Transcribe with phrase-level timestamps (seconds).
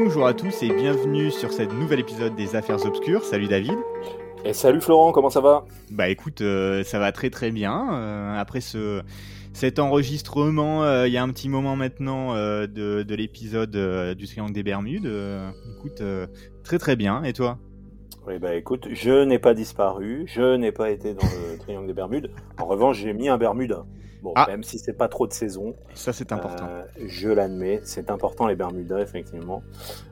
[0.00, 3.24] Bonjour à tous et bienvenue sur ce nouvel épisode des Affaires Obscures.
[3.24, 3.74] Salut David.
[4.44, 5.64] Et salut Florent, comment ça va?
[5.90, 7.92] Bah écoute, euh, ça va très très bien.
[7.92, 9.02] Euh, après ce,
[9.52, 13.76] cet enregistrement, euh, il y a un petit moment maintenant de, de l'épisode
[14.16, 15.10] du Triangle des Bermudes.
[15.76, 16.00] écoute,
[16.62, 17.24] très très bien.
[17.24, 17.58] Et toi?
[18.24, 21.94] Oui bah écoute, je n'ai pas disparu, je n'ai pas été dans le Triangle des
[21.94, 22.30] Bermudes.
[22.60, 23.84] En revanche, j'ai mis un Bermuda.
[24.22, 24.46] Bon, ah.
[24.48, 25.74] même si c'est pas trop de saison.
[25.94, 26.66] Ça, c'est important.
[26.68, 29.62] Euh, je l'admets, c'est important les Bermudas, effectivement.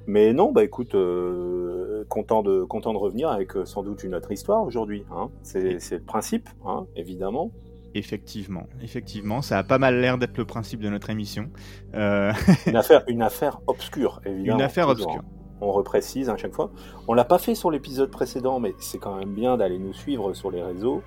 [0.07, 4.15] Mais non, bah écoute, euh, content, de, content de revenir avec euh, sans doute une
[4.15, 5.05] autre histoire aujourd'hui.
[5.11, 5.31] Hein.
[5.43, 7.51] C'est le principe, hein, évidemment.
[7.95, 11.49] Effectivement, effectivement, ça a pas mal l'air d'être le principe de notre émission.
[11.95, 14.59] une, affaire, une affaire obscure, évidemment.
[14.59, 15.23] Une affaire obscure.
[15.63, 16.71] On reprécise à chaque fois.
[17.09, 20.35] On l'a pas fait sur l'épisode précédent, mais c'est quand même bien d'aller nous suivre
[20.35, 21.03] sur les réseaux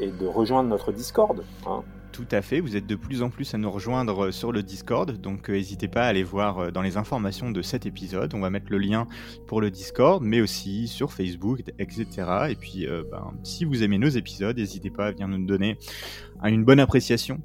[0.00, 1.42] et de rejoindre notre Discord.
[1.66, 1.82] Hein.
[2.14, 5.10] Tout à fait, vous êtes de plus en plus à nous rejoindre sur le Discord,
[5.20, 8.32] donc euh, n'hésitez pas à aller voir euh, dans les informations de cet épisode.
[8.34, 9.08] On va mettre le lien
[9.48, 12.06] pour le Discord, mais aussi sur Facebook, etc.
[12.50, 15.76] Et puis, euh, ben, si vous aimez nos épisodes, n'hésitez pas à venir nous donner
[16.44, 17.40] une bonne appréciation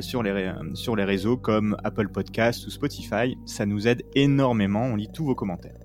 [0.00, 3.36] sur, les, sur les réseaux comme Apple Podcast ou Spotify.
[3.44, 5.80] Ça nous aide énormément, on lit tous vos commentaires.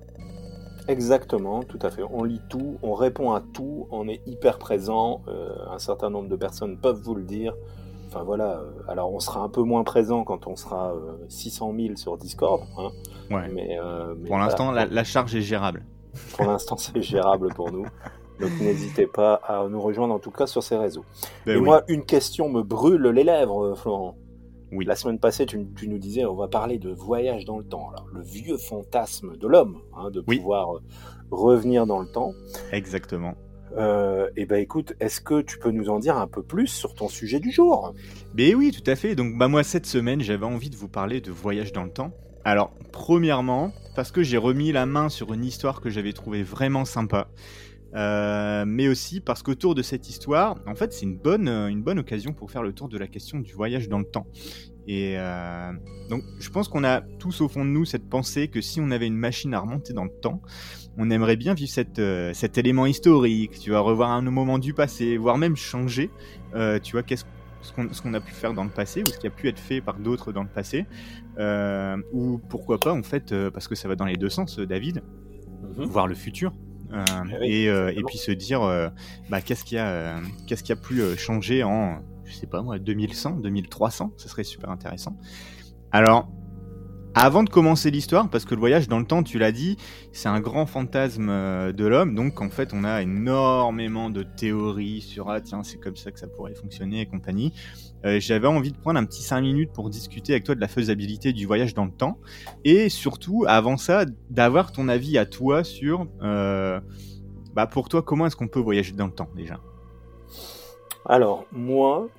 [0.88, 2.04] Exactement, tout à fait.
[2.08, 5.23] On lit tout, on répond à tout, on est hyper présent.
[5.72, 7.56] un certain nombre de personnes peuvent vous le dire.
[8.08, 10.94] Enfin voilà, euh, alors on sera un peu moins présent quand on sera
[11.27, 12.64] 600 euh, 000 sur Discord.
[12.77, 12.89] Hein,
[13.31, 13.49] ouais.
[13.53, 15.86] mais, euh, pour l'instant, la, charge est gérable.
[16.36, 17.86] Pour l'instant, c'est gérable pour nous.
[18.39, 21.03] Donc n'hésitez pas à nous rejoindre en tout cas sur ces réseaux.
[21.45, 24.16] Ben Et moi, une question me brûle les lèvres, Florent.
[24.71, 24.86] Oui.
[24.86, 27.89] La semaine passée, tu, nous disais, on va parler de voyage dans le temps.
[27.89, 30.81] Alors, le vieux fantasme de l'homme, hein, de pouvoir
[31.31, 32.33] revenir dans le temps.
[32.71, 33.33] Exactement.
[33.76, 36.94] Euh, et ben écoute, est-ce que tu peux nous en dire un peu plus sur
[36.94, 37.94] ton sujet du jour?
[38.34, 39.16] Ben oui, tout à fait.
[39.16, 42.12] Donc bah moi cette semaine, j'avais envie de vous parler de voyage dans le temps.
[42.44, 46.86] Alors, premièrement, parce que j'ai remis la main sur une histoire que j'avais trouvée vraiment
[46.86, 47.27] sympa.
[47.94, 52.33] Euh, mais aussi parce qu'autour de cette histoire, en fait, c'est bonne, une bonne occasion
[52.33, 54.27] pour faire le tour de la question du voyage dans le temps.
[54.87, 55.73] Et euh,
[56.09, 58.89] donc, je pense qu'on a tous au fond de nous cette pensée que si on
[58.89, 60.42] avait une machine à remonter dans le temps,
[60.98, 64.73] on aimerait bien vivre cette, euh, cet élément historique, tu vas revoir un moment du
[64.73, 66.09] passé, voire même changer,
[66.55, 67.26] euh, tu vois, qu'est-ce
[67.59, 69.81] ce qu'on a pu faire dans le passé ou ce qui a pu être fait
[69.81, 70.86] par d'autres dans le passé,
[72.14, 75.02] ou pourquoi pas en fait, parce que ça va dans les deux sens, David,
[75.76, 75.83] mhm.
[75.83, 76.53] voir le futur.
[77.42, 78.61] Eh et, et, puis se dire
[79.30, 83.38] bah, qu'est-ce qui a qu'est-ce qui a pu changer en je sais pas moi 2100
[83.38, 85.17] 2300 ce serait super intéressant
[85.92, 86.30] alors
[87.20, 89.76] avant de commencer l'histoire, parce que le voyage dans le temps, tu l'as dit,
[90.11, 95.02] c'est un grand fantasme euh, de l'homme, donc en fait on a énormément de théories
[95.02, 97.54] sur ah tiens c'est comme ça que ça pourrait fonctionner et compagnie.
[98.05, 100.67] Euh, j'avais envie de prendre un petit 5 minutes pour discuter avec toi de la
[100.67, 102.20] faisabilité du voyage dans le temps,
[102.64, 106.80] et surtout avant ça d'avoir ton avis à toi sur, euh,
[107.55, 109.59] bah pour toi comment est-ce qu'on peut voyager dans le temps déjà?
[111.10, 112.10] Alors moi,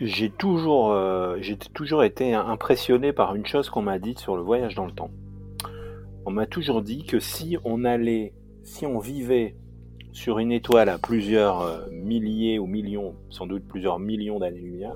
[0.00, 4.42] j'ai toujours, euh, j'ai toujours été impressionné par une chose qu'on m'a dite sur le
[4.42, 5.10] voyage dans le temps.
[6.24, 8.32] On m'a toujours dit que si on allait,
[8.62, 9.56] si on vivait
[10.12, 14.94] sur une étoile à plusieurs euh, milliers ou millions, sans doute plusieurs millions d'années-lumière,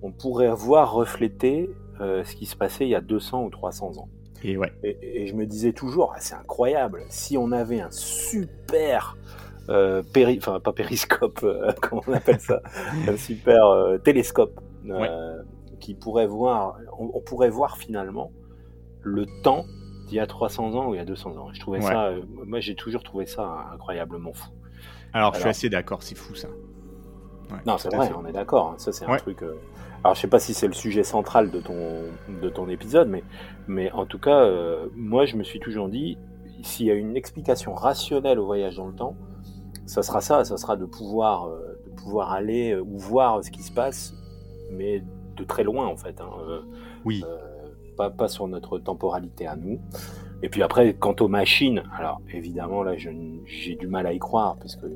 [0.00, 1.68] on pourrait voir refléter
[2.00, 4.08] euh, ce qui se passait il y a 200 ou 300 ans.
[4.42, 4.72] Et, ouais.
[4.82, 9.18] et, je me disais toujours, ah, c'est incroyable, si on avait un super
[9.68, 12.62] euh, péri enfin pas périscope, euh, comment on appelle ça,
[13.06, 14.60] un super euh, télescope
[15.78, 18.32] qui pourrait voir, on, pourrait voir finalement
[19.02, 19.64] le temps
[20.06, 21.52] d'il y a 300 ans ou il y a 200 ans.
[21.52, 22.12] Je trouvais ça,
[22.46, 24.48] moi j'ai toujours trouvé ça incroyablement fou.
[25.12, 26.48] Alors, je suis assez d'accord, c'est fou ça.
[27.66, 28.70] non, c'est vrai, on est d'accord.
[28.70, 28.74] Hein.
[28.78, 29.44] Ça c'est un truc.
[30.02, 32.04] Alors je sais pas si c'est le sujet central de ton
[32.40, 33.22] de ton épisode, mais
[33.66, 34.48] mais en tout cas,
[34.96, 36.16] moi je me suis toujours dit
[36.62, 39.16] s'il y a une explication rationnelle au voyage dans le temps,
[39.88, 43.50] ça sera ça, ça sera de pouvoir, euh, de pouvoir aller euh, ou voir ce
[43.50, 44.14] qui se passe,
[44.70, 45.02] mais
[45.36, 46.20] de très loin en fait.
[46.20, 46.60] Hein, euh,
[47.06, 47.24] oui.
[47.96, 49.80] pas, pas sur notre temporalité à nous.
[50.42, 54.56] Et puis après, quant aux machines, alors évidemment là, j'ai du mal à y croire
[54.58, 54.86] parce que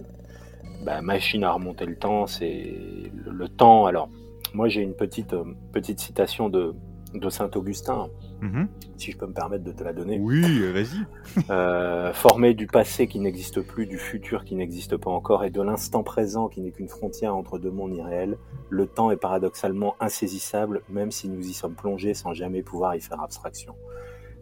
[0.84, 2.74] bah, machine à remonter le temps, c'est
[3.14, 3.86] le, temps.
[3.86, 4.10] Alors
[4.52, 5.34] moi, j'ai une petite
[5.72, 6.74] petite citation de
[7.14, 8.08] de Saint-Augustin,
[8.42, 8.68] mhm.
[8.96, 10.18] si je peux me permettre de te la donner.
[10.20, 10.42] Oui,
[10.72, 11.06] vas-y.
[11.50, 15.62] euh, formé du passé qui n'existe plus, du futur qui n'existe pas encore, et de
[15.62, 18.36] l'instant présent qui n'est qu'une frontière entre deux mondes irréels,
[18.68, 23.00] le temps est paradoxalement insaisissable, même si nous y sommes plongés sans jamais pouvoir y
[23.00, 23.74] faire abstraction.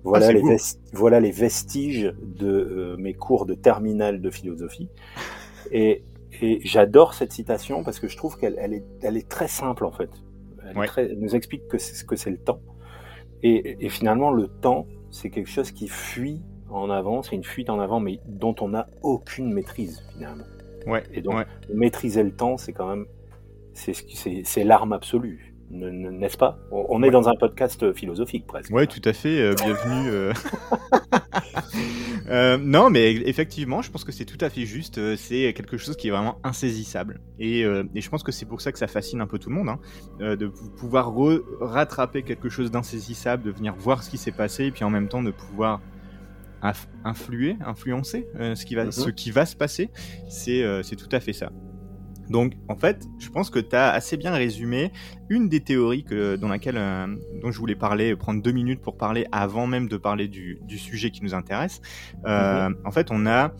[0.02, 0.56] Voilà, ah, les,
[0.92, 4.88] voilà les vestiges de euh, mes cours de terminale de philosophie.
[5.72, 6.02] Et,
[6.40, 9.84] et j'adore cette citation parce que je trouve qu'elle elle est, elle est très simple
[9.84, 10.10] en fait.
[10.96, 12.60] Elle, nous explique que c'est que c'est le temps.
[13.42, 17.80] Et, finalement, le temps, c'est quelque chose qui fuit en avant, c'est une fuite en
[17.80, 20.44] avant, mais dont on n'a aucune maîtrise finalement.
[20.86, 21.02] Ouais.
[21.12, 21.46] Et donc ouais.
[21.74, 23.06] maîtriser le temps, c'est quand même
[23.74, 26.58] c'est l'arme absolue, n'est-ce pas?
[26.70, 28.72] On est dans un podcast philosophique presque.
[28.72, 29.40] Ouais, tout à fait.
[29.40, 30.08] euh, bienvenue.
[30.10, 30.32] euh.
[32.28, 35.16] Euh, non, mais effectivement, je pense que c'est tout à fait juste.
[35.16, 37.20] c'est quelque chose qui est vraiment insaisissable.
[37.40, 39.56] Et, et je pense que c'est pour ça que ça fascine un peu tout le
[39.56, 41.12] monde, hein, de pou- pouvoir
[41.60, 45.08] rattraper quelque chose d'insaisissable, de venir voir ce qui s'est passé, et puis en même
[45.08, 45.80] temps de pouvoir
[46.62, 49.90] inf- influer, influencer euh, ce, qui va, ce qui va se passer.
[50.28, 50.62] C'est
[50.96, 51.50] tout à fait ça.
[52.30, 54.92] Donc, en fait, je pense que tu as assez bien résumé
[55.28, 57.06] une des théories que, dans laquelle, euh,
[57.42, 60.78] dont je voulais parler, prendre deux minutes pour parler avant même de parler du, du
[60.78, 61.80] sujet qui nous intéresse.
[62.26, 63.52] Euh, En fait, on a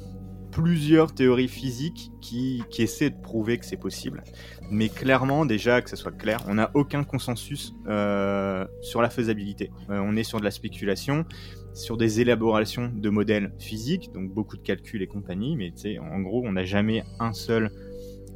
[0.52, 4.22] plusieurs théories physiques qui, qui essaient de prouver que c'est possible.
[4.70, 9.70] Mais clairement, déjà, que ce soit clair, on n'a aucun consensus euh, sur la faisabilité.
[9.90, 11.24] Euh, on est sur de la spéculation,
[11.72, 16.42] sur des élaborations de modèles physiques, donc beaucoup de calculs et compagnie, mais en gros,
[16.44, 17.70] on n'a jamais un seul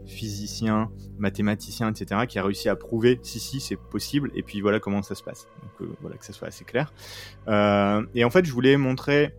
[0.06, 4.80] physicien, mathématicien, etc., qui a réussi à prouver si, si, c'est possible, et puis voilà
[4.80, 5.48] comment ça se passe.
[5.62, 6.92] Donc euh, voilà, que ça soit assez clair.
[7.48, 9.34] Euh, et en fait, je voulais montrer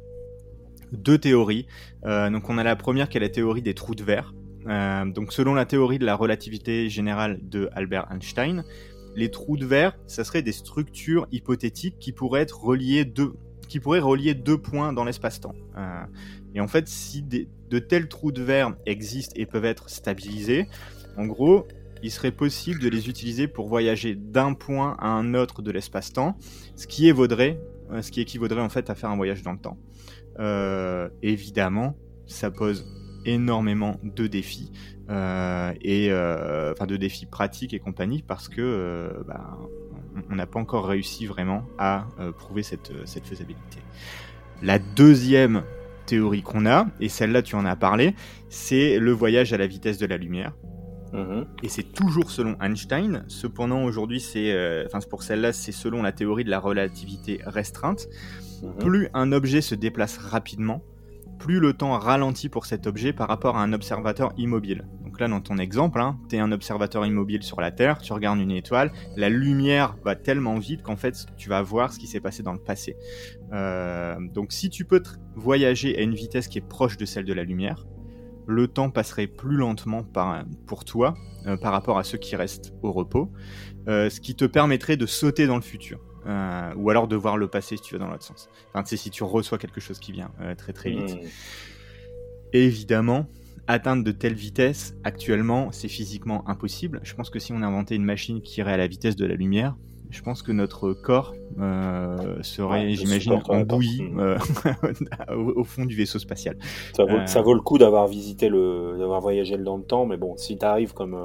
[0.92, 1.68] deux théories.
[2.06, 4.34] Euh, donc on a la première qui est la théorie des trous de verre.
[4.66, 8.64] Donc selon la théorie de la relativité générale de Albert Einstein,
[9.16, 13.34] les trous de verre, ça serait des structures hypothétiques qui pourraient être deux,
[13.70, 15.54] qui pourraient relier deux points dans l'espace-temps.
[16.56, 20.68] Et en fait, si de tels trous de verre existent et peuvent être stabilisés,
[21.18, 21.68] en gros,
[22.02, 26.38] il serait possible de les utiliser pour voyager d'un point à un autre de l'espace-temps,
[26.76, 29.78] ce qui euh, ce qui équivaudrait en fait à faire un voyage dans le temps.
[30.40, 32.86] Euh, évidemment, ça pose
[33.26, 34.72] énormément de défis
[35.10, 39.58] euh, et enfin de défis pratiques et compagnie parce que bah,
[40.30, 42.08] on- n'a pas encore réussi vraiment à
[42.38, 43.80] prouver cette, cette faisabilité.
[44.62, 45.64] La deuxième
[46.06, 48.16] théorie qu'on a, et celle-là tu en as parlé,
[48.50, 50.54] c'est le voyage à la vitesse de la lumière.
[51.14, 51.46] Mhm.
[51.64, 53.24] Et c'est toujours selon Einstein.
[53.28, 58.08] Cependant, aujourd'hui, c'est, euh, enfin, pour celle-là, c'est selon la théorie de la relativité restreinte.
[58.62, 58.74] Mhm.
[58.80, 60.84] Plus un objet se déplace rapidement,
[61.40, 64.86] plus le temps ralentit pour cet objet par rapport à un observateur immobile.
[65.16, 68.12] Donc là, dans ton exemple, hein, tu es un observateur immobile sur la Terre, tu
[68.12, 72.06] regardes une étoile, la lumière va tellement vite qu'en fait, tu vas voir ce qui
[72.06, 72.98] s'est passé dans le passé.
[73.54, 75.02] Euh, donc si tu peux
[75.34, 77.86] voyager à une vitesse qui est proche de celle de la lumière,
[78.46, 81.14] le temps passerait plus lentement par, pour toi
[81.46, 83.32] euh, par rapport à ceux qui restent au repos,
[83.88, 86.02] euh, ce qui te permettrait de sauter dans le futur.
[86.28, 88.50] Euh, ou alors de voir le passé si tu vas dans l'autre sens.
[88.74, 91.16] Enfin, tu sais, si tu reçois quelque chose qui vient très très vite.
[91.16, 91.30] Mhm.
[92.52, 93.28] Évidemment,
[93.68, 97.00] atteindre de telles vitesses, actuellement, c'est physiquement impossible.
[97.04, 99.36] Je pense que si on inventait une machine qui irait à la vitesse de la
[99.36, 99.76] lumière,
[100.12, 104.20] je pense que notre corps euh, serait, Ouais, j'imagine, embouilli Mhm.
[104.20, 104.38] euh,
[105.36, 106.58] au, au fond du vaisseau spatial.
[106.96, 107.26] Ça, vaut, Euh.
[107.26, 110.58] ça vaut le coup d'avoir visité le, d'avoir voyagé dans le temps, mais bon, si
[110.58, 111.18] t'arrives comme,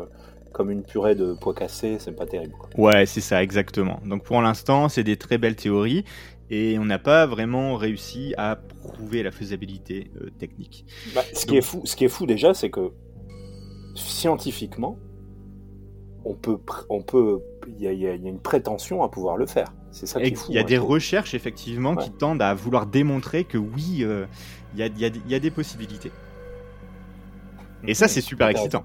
[0.53, 2.55] comme une purée de pois cassés, c'est pas terrible.
[2.59, 2.69] Quoi.
[2.77, 4.01] Ouais, c'est ça, exactement.
[4.07, 6.05] Donc pour l'instant, c'est des très belles théories
[6.51, 10.85] et on n'a pas vraiment réussi à prouver la faisabilité euh, technique.
[11.15, 12.93] Bah, ce, qui est fou, ce qui est fou déjà, c'est que
[13.95, 14.99] scientifiquement,
[16.25, 16.59] on peut,
[16.89, 19.73] on peut, il y a, y y une prétention à pouvoir le faire.
[19.93, 20.47] C'est ça qui est fou.
[20.51, 24.27] Il y a des recherches effectivement qui tendent à vouloir démontrer que oui, euh,
[24.75, 26.11] il y, a, y des possibilités.
[27.87, 28.85] Et ça, c'est super excitant.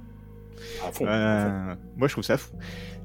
[0.83, 1.05] À fond, à fond.
[1.07, 2.55] Euh, moi, je trouve ça fou.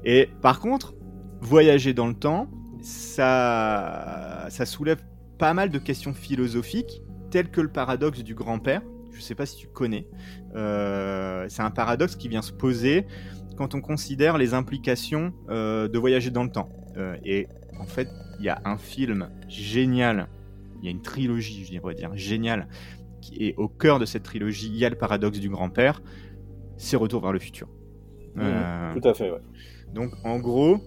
[0.05, 0.93] Et par contre,
[1.41, 2.47] voyager dans le temps,
[2.81, 5.01] ça, ça soulève
[5.37, 8.81] pas mal de questions philosophiques, telles que le paradoxe du grand-père.
[9.11, 10.07] Je sais pas si tu connais.
[10.55, 13.05] Euh, c'est un paradoxe qui vient se poser
[13.57, 16.69] quand on considère les implications euh, de voyager dans le temps.
[16.97, 17.47] Euh, et
[17.79, 18.07] en fait,
[18.39, 20.27] il y a un film génial,
[20.79, 22.67] il y a une trilogie, je devrais dire, géniale,
[23.21, 24.67] qui est au cœur de cette trilogie.
[24.67, 26.01] Il y a le paradoxe du grand-père,
[26.77, 27.67] c'est Retour vers le futur.
[28.37, 29.41] Euh, Tout à fait, ouais.
[29.93, 30.81] donc en gros,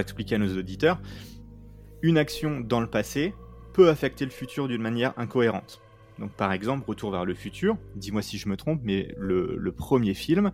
[0.00, 1.00] expliquer à nos auditeurs,
[2.02, 3.34] une action dans le passé
[3.72, 5.80] peut affecter le futur d'une manière incohérente.
[6.18, 9.72] Donc par exemple, Retour vers le futur, dis-moi si je me trompe, mais le, le
[9.72, 10.52] premier film,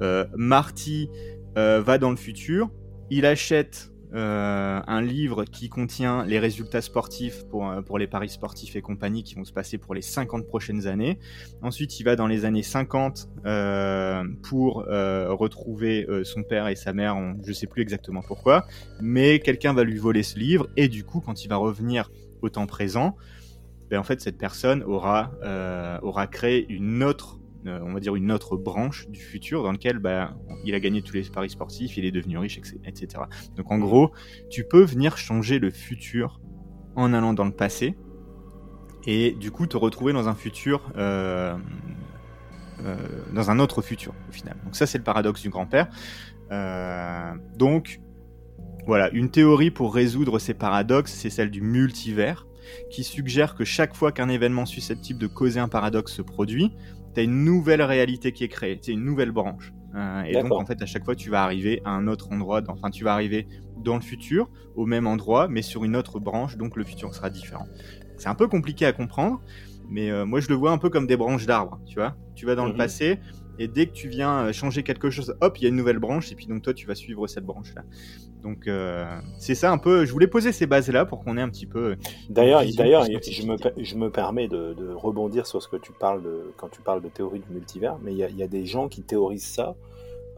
[0.00, 1.08] euh, Marty
[1.56, 2.70] euh, va dans le futur,
[3.10, 8.28] il achète euh, un livre qui contient les résultats sportifs pour, euh, pour les paris
[8.28, 11.18] sportifs et compagnie qui vont se passer pour les 50 prochaines années.
[11.62, 17.16] Ensuite, il va dans les années 50 euh, pour retrouver son père et sa mère,
[17.16, 18.66] on, je sais plus exactement pourquoi,
[19.00, 22.10] mais quelqu'un va lui voler ce livre et du coup, quand il va revenir
[22.42, 23.16] au temps présent,
[23.90, 25.32] ben, en fait, cette personne aura,
[26.02, 30.36] aura créé une autre, on va dire une autre branche du futur dans lequel ben,
[30.64, 33.22] il a gagné tous les paris sportifs, il est devenu riche, etc.
[33.56, 34.12] Donc en gros,
[34.48, 36.40] tu peux venir changer le futur
[36.96, 37.96] en allant dans le passé
[39.06, 41.56] et du coup te retrouver dans un futur, euh,
[42.84, 42.96] euh,
[43.32, 44.56] dans un autre futur au final.
[44.64, 45.88] Donc ça c'est le paradoxe du grand-père.
[46.50, 48.00] Euh, donc
[48.86, 52.46] voilà, une théorie pour résoudre ces paradoxes, c'est celle du multivers,
[52.90, 56.72] qui suggère que chaque fois qu'un événement susceptible de causer un paradoxe se produit,
[57.14, 59.74] tu as une nouvelle réalité qui est créée, c'est une nouvelle branche.
[59.94, 62.62] Euh, et donc en fait à chaque fois tu vas arriver à un autre endroit,
[62.68, 66.56] enfin tu vas arriver dans le futur, au même endroit, mais sur une autre branche,
[66.56, 67.68] donc le futur sera différent.
[68.16, 69.40] C'est un peu compliqué à comprendre,
[69.88, 72.16] mais euh, moi je le vois un peu comme des branches d'arbres, tu vois.
[72.34, 72.76] Tu vas dans le Mhm.
[72.76, 73.18] passé,
[73.58, 75.98] et dès que tu viens euh, changer quelque chose, hop, il y a une nouvelle
[75.98, 77.82] branche, et puis donc toi tu vas suivre cette branche-là.
[78.42, 79.04] Donc euh,
[79.38, 81.96] c'est ça un peu, je voulais poser ces bases-là pour qu'on ait un petit peu...
[82.30, 85.76] D'ailleurs, vision d'ailleurs, plus je me, je me permets de, de rebondir sur ce que
[85.76, 88.36] tu parles de, quand tu parles de théorie du multivers, mais il y a, il
[88.36, 89.76] y a des gens qui théorisent ça,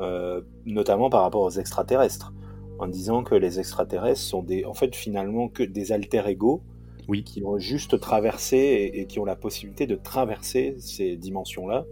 [0.00, 2.33] euh, notamment par rapport aux extraterrestres,
[2.81, 6.61] en disant que les extraterrestres sont des, en fait, finalement, que des alter ego
[7.07, 7.23] Oui.
[7.23, 11.85] qui ont juste traversé et, et qui ont la possibilité de traverser ces dimensions-là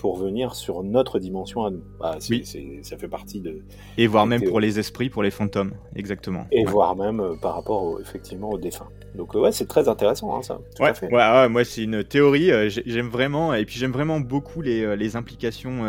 [0.00, 1.82] pour venir sur notre dimension à nous.
[2.00, 2.42] Bah, Oui.
[2.82, 3.60] ça fait partie de,
[3.98, 4.50] Et voire même théories.
[4.50, 6.46] pour les esprits, pour les fantômes, exactement.
[6.50, 6.72] et Ouais.
[6.72, 8.88] voire même euh, par rapport au- effectivement aux défunts.
[9.14, 10.58] Donc euh, ouais, c'est très intéressant, hein, ça.
[10.74, 11.06] Tout Ouais, à fait.
[11.08, 14.62] ouais, ouais, moi c'est une théorie, euh, j'ai- j'aime vraiment, et puis j'aime vraiment beaucoup
[14.62, 15.84] les, les implications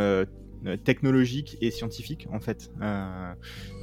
[0.84, 2.70] technologiques et scientifiques en fait.
[2.82, 3.34] Euh,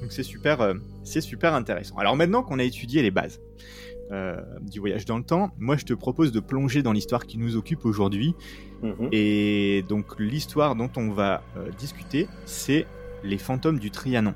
[0.00, 1.96] donc c'est super, euh, c'est super intéressant.
[1.96, 3.40] Alors maintenant qu'on a étudié les bases
[4.10, 7.38] euh, du voyage dans le temps, moi je te propose de plonger dans l'histoire qui
[7.38, 8.34] nous occupe aujourd'hui.
[8.82, 9.08] Mhm.
[9.12, 12.86] Et donc l'histoire dont on va euh, discuter, c'est
[13.22, 14.34] les fantômes du Trianon.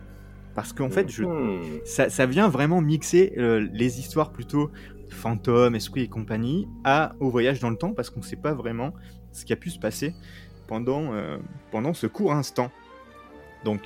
[0.54, 1.80] Parce qu'en fait, je, Mhm.
[1.84, 4.70] ça, ça vient vraiment mixer euh, les histoires plutôt
[5.08, 8.54] fantômes, esprits et compagnie à au voyage dans le temps parce qu'on ne sait pas
[8.54, 8.92] vraiment
[9.32, 10.14] ce qui a pu se passer
[10.66, 11.12] pendant,
[11.70, 12.70] pendant ce court instant.
[13.64, 13.80] Donc,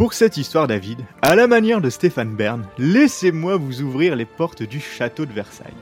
[0.00, 4.62] pour cette histoire, David, à la manière de Stéphane Bern, laissez-moi vous ouvrir les portes
[4.62, 5.74] du château de Versailles.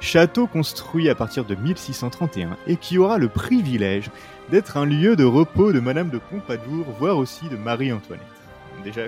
[0.00, 4.10] Château construit à partir de 1631 et qui aura le privilège
[4.50, 8.26] d'être un lieu de repos de Madame de Pompadour, voire aussi de Marie-Antoinette.
[8.84, 9.04] Déjà,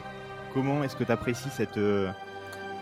[0.55, 2.09] comment est-ce que tu apprécies cette, euh,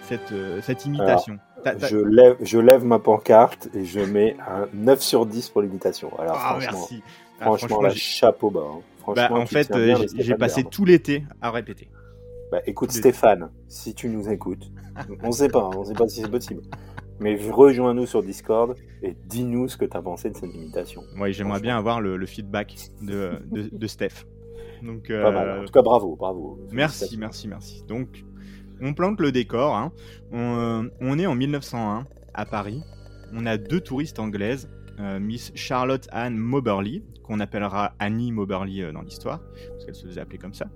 [0.03, 5.03] cette, euh, cette imitation Je lève, je lève ma pancarte et je mets un 9
[5.03, 6.13] sur 10 pour l'imitation.
[6.21, 7.03] Alors Ah, franchement, merci.
[7.41, 8.61] Ah, franchement, là, j'ai- chapeau bas.
[8.65, 8.79] hein.
[9.13, 10.71] Bah, en fait, euh, j'ai- passé Bern.
[10.73, 11.89] tout l'été à répéter.
[12.53, 14.71] Bah, écoute Stéphane, si tu nous écoutes,
[15.23, 16.63] on sait pas, on sait pas si c'est possible.
[17.21, 21.03] Mais rejoins-nous sur Discord et dis-nous ce que tu as pensé de cette imitation.
[21.19, 24.25] Ouais, j'aimerais bien avoir le, le feedback de, de, de Steph.
[24.83, 25.49] Donc, Pas mal.
[25.49, 26.59] euh, En tout cas, bravo, bravo.
[26.73, 27.85] Merci, merci, merci.
[27.89, 28.25] Donc,
[28.81, 29.75] on plante le décor.
[29.77, 29.93] hein.
[30.33, 32.83] On, euh, on est en 1901 à Paris.
[33.33, 34.69] On a deux touristes anglaises,
[35.01, 39.41] euh, Miss Charlotte Anne Moberly, qu'on appellera Annie Moberly euh, dans l'histoire,
[39.71, 40.67] parce qu'elle se faisait appeler comme ça,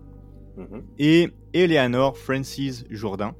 [0.56, 0.82] Mhm.
[0.98, 3.36] et Eleanor Francis Jourdain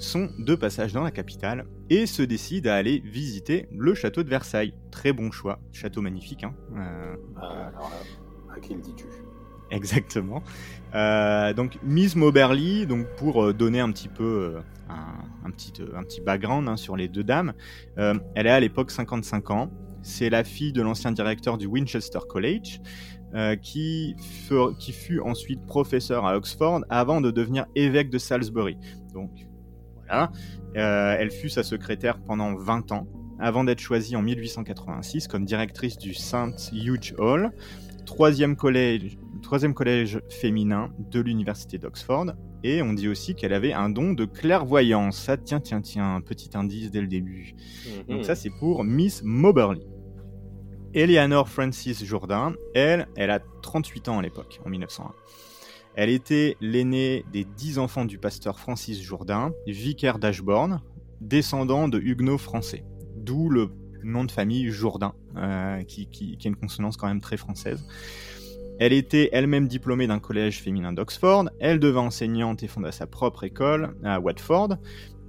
[0.00, 4.30] sont de passage dans la capitale et se décident à aller visiter le château de
[4.30, 4.72] Versailles.
[4.90, 6.44] Très bon choix, château magnifique.
[6.44, 6.54] Hein.
[6.76, 7.42] Euh, Ah,
[7.76, 9.04] alors là, à qui le dis-tu?
[9.70, 10.42] Exactement.
[10.94, 14.24] Euh, donc Miss Moberly, donc pour euh, donner un petit peu
[14.56, 17.52] euh, un, un petit euh, un petit background hein, sur les deux dames,
[17.98, 19.70] euh, elle est à l'époque 55 ans.
[20.02, 22.80] C'est la fille de l'ancien directeur du Winchester College,
[23.34, 28.78] euh, qui, fut ensuite professeur à Oxford avant de devenir évêque de Salisbury.
[29.12, 29.30] Donc
[29.94, 30.30] voilà,
[30.76, 33.06] Euh, elle fut sa secrétaire pendant 20 ans,
[33.38, 36.70] avant d'être choisie en 1886 comme directrice du St.
[36.72, 37.52] Hugh Hall,
[38.04, 39.18] troisième collège
[40.28, 42.26] féminin de l'université d'Oxford.
[42.64, 45.16] Et on dit aussi qu'elle avait un don de clairvoyance.
[45.16, 47.54] Ça, tiens, tiens, tiens, un petit indice dès le début.
[48.08, 48.16] Mhm.
[48.16, 49.86] Donc ça, c'est pour Miss Moberly.
[50.94, 55.12] Eleanor Francis Jourdain, elle, elle a 38 ans à l'époque, en 1901.
[55.94, 60.80] Elle était l'aînée des dix enfants du pasteur Francis Jourdain, vicaire d'Ashbourne,
[61.20, 62.84] descendant de huguenots français.
[63.16, 63.70] D'où le
[64.02, 67.84] nom de famille Jourdain, euh, qui, qui, qui est une consonance quand même très française.
[68.78, 71.50] Elle était elle-même diplômée d'un collège féminin d'Oxford.
[71.58, 74.76] Elle devint enseignante et fonda sa propre école à Watford.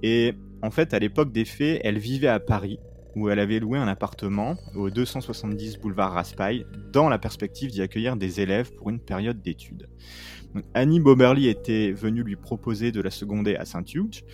[0.02, 2.78] Et en fait, à l'époque des faits, elle vivait à Paris,
[3.16, 8.16] où elle avait loué un appartement au 270 boulevard Raspail, dans la perspective d'y accueillir
[8.16, 9.88] des élèves pour une période d'études.
[10.74, 14.24] Annie Boberly était venue lui proposer de la seconder à Saint-Hugh,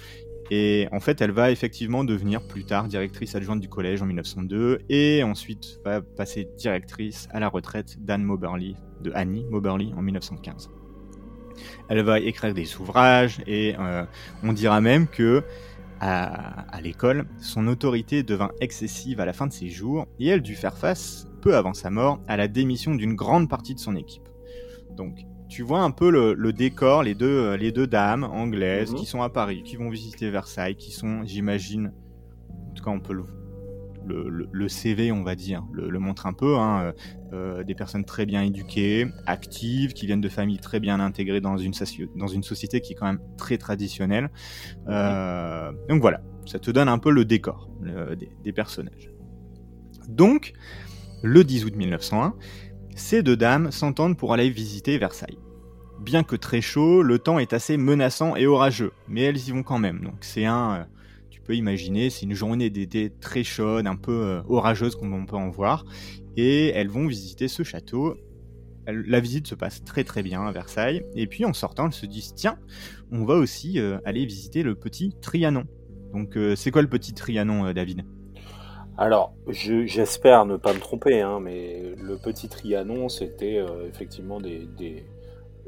[0.51, 4.81] et en fait, elle va effectivement devenir plus tard directrice adjointe du collège en 1902,
[4.89, 10.71] et ensuite va passer directrice à la retraite d'Anne Moberly, de Annie Moberly en 1915.
[11.89, 14.05] Elle va écrire des ouvrages, et euh,
[14.43, 15.43] on dira même que
[16.01, 20.43] à, à l'école, son autorité devint excessive à la fin de ses jours, et elle
[20.43, 23.97] dut faire face, peu avant sa mort, à la démission d'une grande partie de son
[23.97, 24.29] équipe.
[24.97, 28.93] Donc, tu vois un peu le, le décor, les deux, euh, les deux dames anglaises
[28.93, 28.99] Mhm.
[28.99, 31.93] qui sont à Paris, qui vont visiter Versailles, qui sont, j'imagine,
[32.71, 33.25] en tout cas on peut le,
[34.53, 36.57] le, CV, on va dire, le, montre un peu.
[36.57, 36.93] Hein,
[37.67, 41.73] des personnes très bien éduquées, actives, qui viennent de familles très bien intégrées dans une,
[42.15, 44.31] dans une société qui est quand même très traditionnelle.
[44.87, 47.69] donc voilà, ça te donne un peu le décor
[48.17, 49.11] des, des personnages.
[50.09, 50.53] Donc,
[51.23, 52.35] le 10 août 1901,
[52.97, 55.39] ces deux dames s'entendent pour aller visiter Versailles.
[56.01, 59.63] Bien que très chaud, le temps est assez menaçant et orageux, mais elles y vont
[59.63, 60.01] quand même.
[60.01, 60.85] Donc c'est un, euh,
[61.31, 65.27] tu peux imaginer, c'est une journée d'été très chaude, un peu euh, orageuse comme on
[65.27, 65.85] peut en voir,
[66.37, 68.17] et elles vont visiter ce château.
[68.87, 72.07] La visite se passe très très bien à Versailles, et puis en sortant, elles se
[72.07, 72.59] disent tiens,
[73.11, 75.65] on va aussi euh, aller visiter le petit Trianon.
[76.15, 78.07] Donc c'est quoi le petit Trianon, David?
[78.99, 84.69] Alors, j'espère ne pas me tromper, hein, mais le petit Trianon, c'était effectivement des,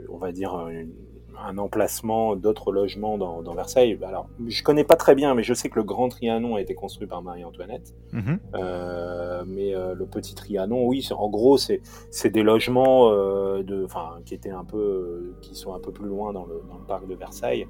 [0.08, 3.99] on va dire, un, emplacement d'autres logements dans, Versailles.
[4.02, 6.75] Alors, je connais pas très bien, mais je sais que le Grand Trianon a été
[6.75, 7.94] construit par Marie-Antoinette.
[8.12, 8.38] Mhm.
[8.54, 11.80] Euh, mais euh, le petit Trianon, oui, en gros, c'est
[12.30, 13.87] des logements euh, de,
[14.25, 17.66] qui étaient un peu, qui sont un peu plus loin dans le, parc de Versailles.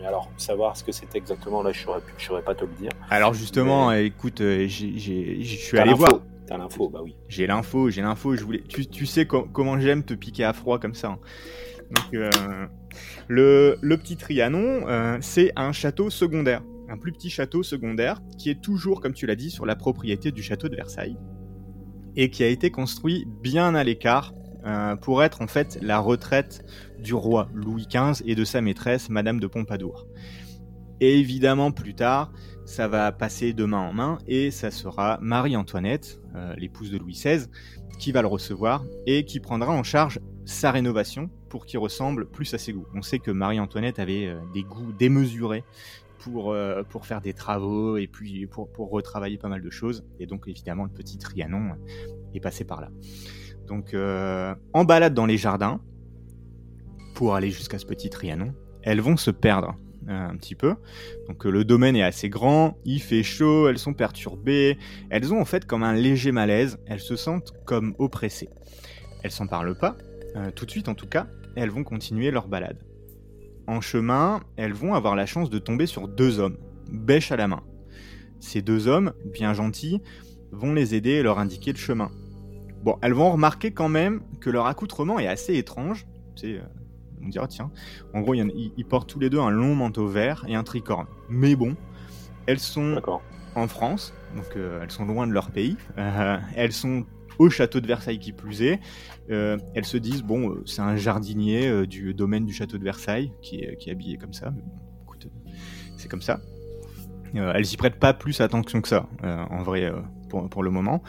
[0.00, 2.90] Mais alors, savoir ce que c'était exactement, là, je ne saurais, pas te le dire.
[3.10, 6.20] Alors, justement, écoute, je suis allé voir
[6.56, 7.16] l'info, bah oui.
[7.28, 8.36] J'ai l'info, j'ai l'info.
[8.36, 11.08] Je voulais, tu, sais comment j'aime te piquer à froid comme ça.
[11.08, 11.18] Hein.
[11.90, 12.30] Donc, euh,
[13.28, 18.60] le, petit Trianon, euh, c'est un château secondaire, un plus petit château secondaire qui est
[18.60, 21.16] toujours, comme tu l'as dit, sur la propriété du château de Versailles
[22.16, 24.34] et qui a été construit bien à l'écart
[24.66, 26.64] euh, pour être en fait la retraite
[26.98, 30.06] du roi Louis XV et de sa maîtresse Madame de Pompadour.
[31.00, 32.30] Et évidemment, plus tard,
[32.66, 37.14] ça va passer de main en main et ça sera Marie-Antoinette, euh, l'épouse de Louis
[37.14, 37.46] XVI,
[37.98, 42.52] qui va le recevoir et qui prendra en charge sa rénovation pour qu'il ressemble plus
[42.52, 42.86] à ses goûts.
[42.94, 45.64] On sait que Marie-Antoinette avait euh, des goûts démesurés
[46.18, 46.54] pour,
[46.90, 50.04] pour faire des travaux et puis pour, pour retravailler pas mal de choses.
[50.18, 51.70] Et donc évidemment le petit Trianon
[52.34, 52.90] est passé par là.
[53.70, 55.80] Donc en balade dans les jardins,
[57.14, 58.52] pour aller jusqu'à ce petit Trianon,
[58.82, 59.76] elles vont se perdre
[60.08, 60.74] un petit peu.
[61.28, 64.78] Donc euh, le domaine est assez grand, il fait chaud, elles sont perturbées,
[65.10, 68.48] elles ont en fait comme un léger malaise, elles se sentent comme oppressées.
[69.22, 69.96] Elles s'en parlent pas,
[70.36, 72.82] euh, tout de suite en tout cas, elles vont continuer leur balade.
[73.66, 76.56] En chemin, elles vont avoir la chance de tomber sur deux hommes,
[76.90, 77.62] bêche à la main.
[78.40, 80.00] Ces deux hommes, bien gentils,
[80.50, 82.10] vont les aider et leur indiquer le chemin.
[82.82, 86.06] Bon, elles vont remarquer quand même que leur accoutrement est assez étrange.
[86.36, 86.62] C'est euh,
[87.22, 87.70] on dira tiens.
[88.14, 91.06] En gros, ils, portent tous les deux un long manteau vert et un tricorne.
[91.28, 91.76] Mais bon,
[92.46, 93.00] elles sont
[93.54, 95.76] en France, donc euh, elles sont loin de leur pays.
[95.98, 97.04] Euh, elles sont
[97.38, 98.80] au château de Versailles qui plus est.
[99.30, 103.60] Euh, elles se disent bon, c'est un jardinier du domaine du château de Versailles qui
[103.60, 104.50] est, qui est habillé comme ça.
[104.50, 105.28] Mais bon, écoute,
[105.96, 106.40] c'est comme ça.
[107.34, 109.92] elles y prêtent pas plus attention que ça, en vrai,
[110.28, 111.02] pour, pour, le moment.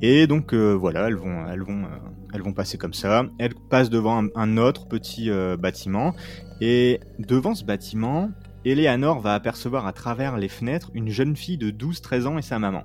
[0.00, 1.86] Et donc voilà, elles vont, elles vont
[2.32, 3.26] elles vont passer comme ça.
[3.38, 6.14] Elles passent devant un, autre petit euh, bâtiment.
[6.60, 8.30] Et devant ce bâtiment,
[8.64, 12.58] Eleanor va apercevoir à travers les fenêtres une jeune fille de 12-13 ans et sa
[12.58, 12.84] maman.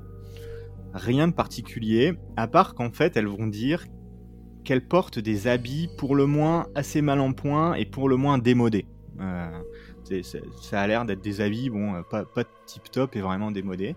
[0.93, 3.85] Rien de particulier, à part qu'en fait elles vont dire
[4.63, 8.37] qu'elles portent des habits pour le moins assez mal en point et pour le moins
[8.37, 8.85] démodés.
[10.11, 10.21] Euh,
[10.61, 13.95] ça a l'air d'être des habits, bon, euh, pas, pas tip top et vraiment démodés.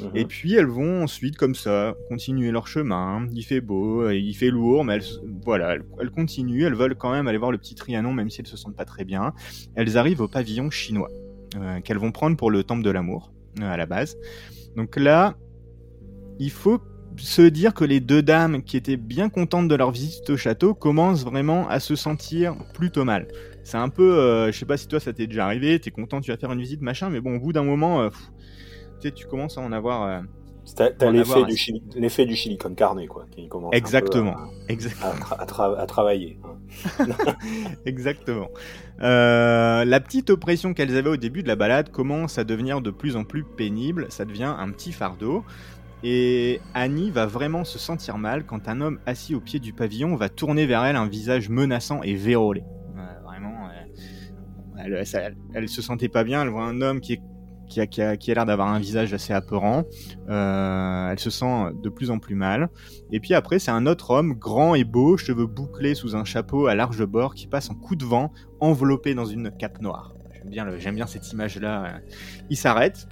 [0.00, 0.10] Mhm.
[0.14, 3.26] Et puis elles vont ensuite, comme ça, continuer leur chemin.
[3.32, 5.04] Il fait beau, il fait lourd, mais elles,
[5.44, 6.64] voilà, elles, continuent.
[6.64, 8.84] Elles veulent quand même aller voir le petit Trianon, même si elles se sentent pas
[8.84, 9.32] très bien.
[9.74, 11.10] Elles arrivent au pavillon chinois,
[11.56, 14.16] euh, qu'elles vont prendre pour le temple de l'amour, euh, à la base.
[14.76, 15.36] Donc là,
[16.38, 16.80] il faut
[17.18, 20.74] se dire que les deux dames qui étaient bien contentes de leur visite au château
[20.74, 23.26] commencent vraiment à se sentir plutôt mal
[23.68, 26.22] c'est un peu, euh, je sais pas si toi ça t'est déjà arrivé, t'es content,
[26.22, 28.08] tu vas faire une visite, machin, mais bon, au bout d'un moment, euh,
[29.00, 30.02] tu sais, tu commences à en avoir.
[30.04, 30.20] Euh,
[30.74, 34.36] T'as l'effet du, chili, l'effet du chili con carne, quoi, qui commence Exactement.
[35.00, 36.38] à, à, travailler.
[36.44, 37.06] Hein.
[37.86, 38.48] Exactement.
[38.98, 43.16] la petite oppression qu'elles avaient au début de la balade commence à devenir de plus
[43.16, 45.42] en plus pénible, ça devient un petit fardeau.
[46.02, 50.14] Et Annie va vraiment se sentir mal quand un homme assis au pied du pavillon
[50.16, 52.62] va tourner vers elle un visage menaçant et vérolé
[55.54, 57.20] elle, se sentait pas bien, elle voit un homme qui,
[57.68, 59.84] qui a, l'air d'avoir un visage assez apeurant,
[60.28, 62.68] euh, elle se sent de plus en plus mal.
[63.12, 66.66] Et puis après, c'est un autre homme, grand et beau, cheveux bouclés sous un chapeau
[66.66, 70.14] à large bord, qui passe en coup de vent, enveloppé dans une cape noire.
[70.32, 72.00] J'aime bien, j'aime bien cette image-là.
[72.50, 73.08] Il s'arrête,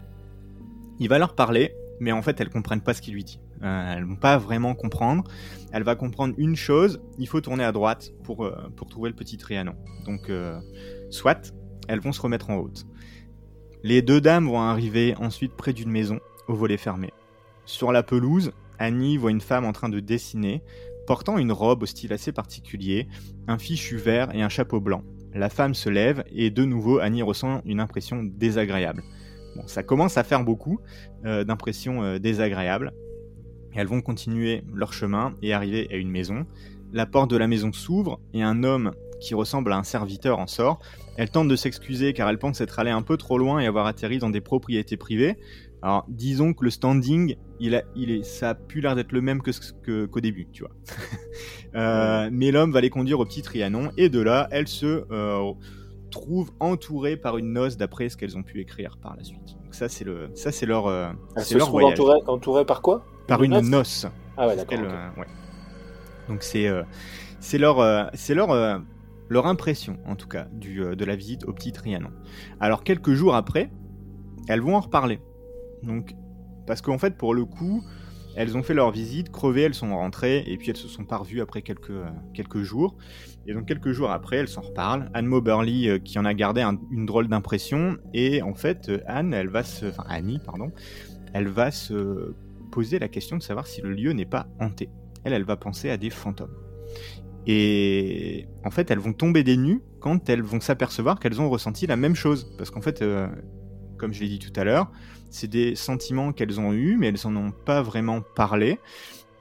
[0.99, 3.40] il va leur parler, mais en fait, elles comprennent pas ce qu'il lui dit.
[3.62, 5.24] Euh, elles vont pas vraiment comprendre.
[5.72, 9.16] Elle va comprendre une chose, il faut tourner à droite pour, euh, pour trouver le
[9.16, 9.74] petit Trianon.
[10.04, 10.30] Donc,
[11.11, 11.54] soit,
[11.88, 12.87] elles vont se remettre en route.
[13.82, 17.12] Les deux dames vont arriver ensuite près d'une maison au volet fermé.
[17.64, 20.62] Sur la pelouse, Annie voit une femme en train de dessiner,
[21.06, 23.09] portant une robe au style assez particulier,
[23.48, 25.02] un fichu vert et un chapeau blanc.
[25.35, 29.02] La femme se lève et de nouveau Annie ressent une impression désagréable.
[29.57, 30.81] Bon, ça commence à faire beaucoup
[31.25, 32.92] euh, d'impressions euh, désagréables.
[33.75, 36.47] Elles vont continuer leur chemin et arriver à une maison.
[36.92, 40.47] La porte de la maison s'ouvre et un homme qui ressemble à un serviteur en
[40.47, 40.79] sort.
[41.16, 43.87] Elle tente de s'excuser car elle pense être allée un peu trop loin et avoir
[43.87, 45.37] atterri dans des propriétés privées.
[45.83, 49.21] Alors, disons que le standing, il a, il est, ça a pu l'air d'être le
[49.21, 50.73] même que, qu'au début, tu vois.
[51.75, 55.53] euh, mais l'homme va les conduire au petit Trianon, et de là, elles se euh,
[56.20, 59.57] trouvent entourées par une noce, d'après ce qu'elles ont pu écrire par la suite.
[59.64, 61.92] Donc ça, c'est le, ça c'est leur, euh, Elles se leur voyage.
[61.92, 63.05] entourées, entourées par quoi?
[63.26, 63.68] Par une noce?
[63.68, 64.07] noce.
[64.37, 64.79] Ah ouais, d'accord.
[64.81, 65.26] Euh, ouais.
[66.29, 66.83] Donc c'est euh,
[67.40, 68.50] c'est leur euh, c'est leur
[69.29, 72.11] leur impression en tout cas du, de la visite au petit Trianon.
[72.61, 73.70] Alors quelques jours après,
[74.48, 75.20] elles vont en reparler.
[75.83, 76.14] Donc
[76.66, 77.83] parce qu'en fait pour le coup,
[78.37, 81.16] elles ont fait leur visite, crevées, elles sont rentrées et puis elles se sont pas
[81.16, 82.96] revues après quelques euh, quelques jours.
[83.46, 85.11] Et donc quelques jours après, elles s'en reparlent.
[85.14, 88.99] Anne Moberly euh, qui en a gardé un- une drôle d'impression et en fait euh,
[89.07, 90.70] Anne, elle va se enfin Annie pardon,
[91.33, 92.35] elle va se
[92.70, 94.90] poser la question de savoir si le lieu n'est pas hanté
[95.25, 96.55] elle, elle va penser à des fantômes.
[97.49, 101.87] Et en fait, elles vont tomber des nues quand elles vont s'apercevoir qu'elles ont ressenti
[101.87, 102.55] la même chose.
[102.59, 103.05] Parce qu'en fait,
[103.99, 104.90] comme je l'ai dit tout à l'heure,
[105.30, 108.78] c'est des sentiments qu'elles ont eus, mais elles n'en ont pas vraiment parlé.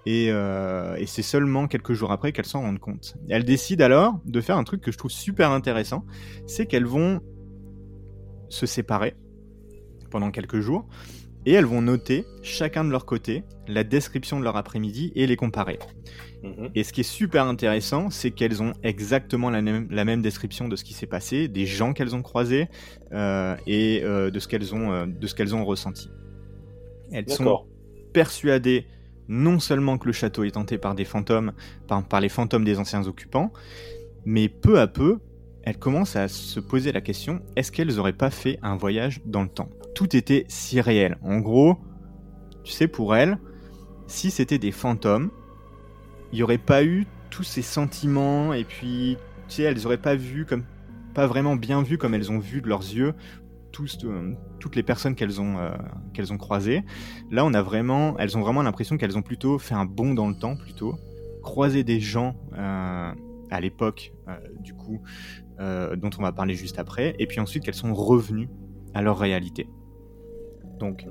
[0.05, 3.15] Et, euh, et c'est seulement quelques jours après qu'elles s'en rendent compte.
[3.27, 6.05] Elles décident alors de faire un truc que je trouve super intéressant,
[6.45, 7.21] c'est qu'elles vont
[8.49, 9.15] se séparer
[10.11, 10.87] pendant quelques jours
[11.45, 15.35] et elles vont noter chacun de leur côté la description de leur après-midi et les
[15.35, 15.79] comparer.
[16.43, 16.69] Mhm.
[16.75, 20.67] Et ce qui est super intéressant, c'est qu'elles ont exactement la même, la même description
[20.67, 22.67] de ce qui s'est passé, des gens qu'elles ont croisés
[23.13, 26.09] euh, et euh, de ce qu'elles ont, euh, de ce qu'elles ont ressenti.
[27.11, 27.65] Elles sont
[28.13, 28.85] persuadées
[29.27, 31.53] non seulement que le château est hanté par des fantômes,
[31.87, 33.51] par, par les fantômes des anciens occupants,
[34.25, 35.19] mais peu à peu,
[35.63, 39.41] elles commencent à se poser la question est-ce qu'elles auraient pas fait un voyage dans
[39.41, 39.69] le temps?
[39.95, 41.17] Tout était si réel.
[41.23, 41.77] En gros,
[42.63, 43.39] tu sais, pour elles,
[44.05, 45.31] si c'était des fantômes,
[46.31, 50.15] il n'y aurait pas eu tous ces sentiments, et puis, tu sais, elles auraient pas
[50.15, 50.63] vu comme,
[51.15, 53.15] pas vraiment bien vu comme elles ont vu de leurs yeux
[54.03, 55.69] euh, toutes les personnes qu'elles ont, euh,
[56.13, 56.83] qu'elles ont croisées.
[57.29, 60.27] Là, on a vraiment, elles ont vraiment l'impression qu'elles ont plutôt fait un bond dans
[60.27, 60.95] le temps, plutôt
[61.43, 63.11] croisé des gens euh,
[63.51, 64.11] à l'époque,
[64.59, 65.01] du coup,
[65.59, 68.49] dont on va parler juste après, et puis ensuite qu'elles sont revenues
[68.95, 69.67] à leur réalité.
[70.79, 71.05] Donc,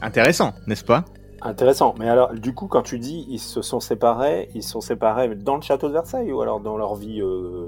[0.00, 1.04] intéressant, n'est-ce pas?
[1.42, 1.94] Intéressant.
[1.98, 5.34] Mais alors, du coup, quand tu dis ils se sont séparés, ils se sont séparés
[5.34, 7.66] dans le château de Versailles ou alors dans leur vie euh,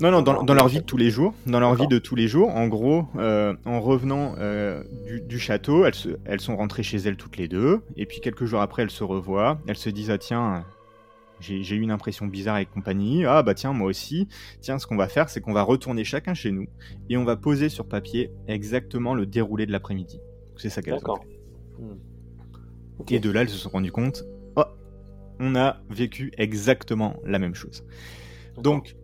[0.00, 1.32] Non, non, dans, leur vie de tous les jours.
[1.46, 5.38] Dans leur vie de tous les jours, en gros, euh, en revenant euh, du, du
[5.38, 7.82] château, elles, se- elles sont rentrées chez elles toutes les deux.
[7.96, 9.58] Et puis quelques jours après, elles se revoient.
[9.68, 10.64] Elles se disent Ah, tiens,
[11.42, 13.24] j'ai eu une impression bizarre et compagnie.
[13.24, 14.28] Ah, bah tiens, moi aussi.
[14.60, 16.66] Tiens, ce qu'on va faire, c'est qu'on va retourner chacun chez nous.
[17.10, 20.20] Et on va poser sur papier exactement le déroulé de l'après-midi.
[20.56, 21.82] C'est ça qu'elles ont fait.
[21.82, 21.96] Hmm.
[23.10, 24.24] Et de là, elles se sont rendues compte
[24.56, 24.64] Oh,
[25.40, 27.84] on a vécu exactement la même chose.
[28.58, 28.94] Donc,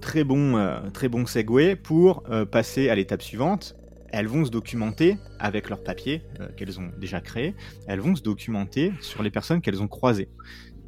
[0.00, 3.76] très bon, euh, très bon segue pour euh, passer à l'étape suivante.
[4.12, 7.54] Elles vont se documenter avec leurs papiers euh, qu'elles ont déjà créés.
[7.88, 10.28] Elles vont se documenter sur les personnes qu'elles ont croisées.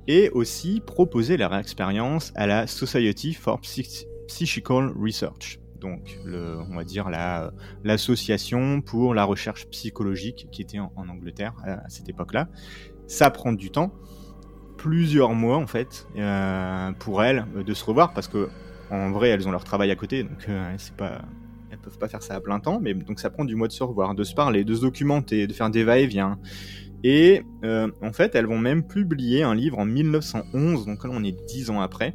[0.08, 5.58] Et aussi proposer leur expérience à la Society for Psych- Psychical Research.
[5.80, 7.52] Donc, on va dire la,
[7.84, 12.48] l'association pour la recherche psychologique qui était en, Angleterre à, à cette époque-là.
[13.06, 13.92] Ça prend du temps,
[14.76, 18.48] plusieurs mois en fait, euh, pour elles euh, de se revoir parce que
[18.90, 21.22] en vrai elles ont leur travail à côté, donc euh, c'est pas,
[21.70, 23.72] elles peuvent pas faire ça à plein temps, mais donc ça prend du mois de
[23.72, 26.38] se revoir, de se parler, de se documenter, de faire des va-et-vient.
[27.04, 31.22] Et euh, en fait, elles vont même publier un livre en 1911, donc là on
[31.24, 32.14] est dix ans après,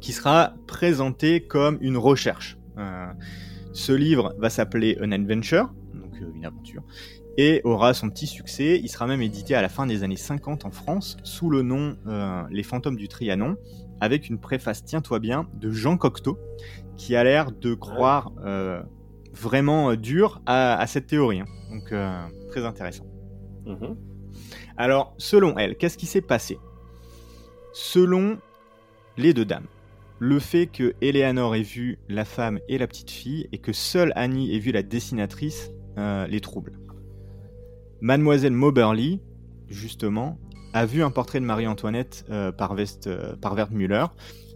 [0.00, 2.58] qui sera présenté comme une recherche.
[2.78, 3.06] Euh,
[3.72, 6.82] ce livre va s'appeler An Adventure, donc euh, une aventure,
[7.36, 8.80] et aura son petit succès.
[8.82, 11.96] Il sera même édité à la fin des années 50 en France sous le nom
[12.50, 13.56] Les fantômes du Trianon,
[14.00, 16.38] avec une préface, tiens-toi bien, de Jean Cocteau,
[16.96, 18.32] qui a l'air de croire
[19.34, 21.40] vraiment dur à, cette théorie.
[21.40, 21.46] hein.
[21.70, 21.92] Donc
[22.48, 23.04] très intéressant.
[23.66, 23.96] Mhm.
[24.76, 26.58] Alors, selon elle, qu'est-ce qui s'est passé?
[27.72, 28.38] Selon
[29.16, 29.66] les deux dames,
[30.18, 34.12] le fait que Eleanor ait vu la femme et la petite fille et que seule
[34.16, 36.78] Annie ait vu la dessinatrice euh, les trouble.
[38.00, 39.20] Mademoiselle Moberly,
[39.68, 40.38] justement,
[40.72, 42.74] a vu un portrait de Marie-Antoinette euh, par,
[43.06, 44.06] euh, Wertmüller.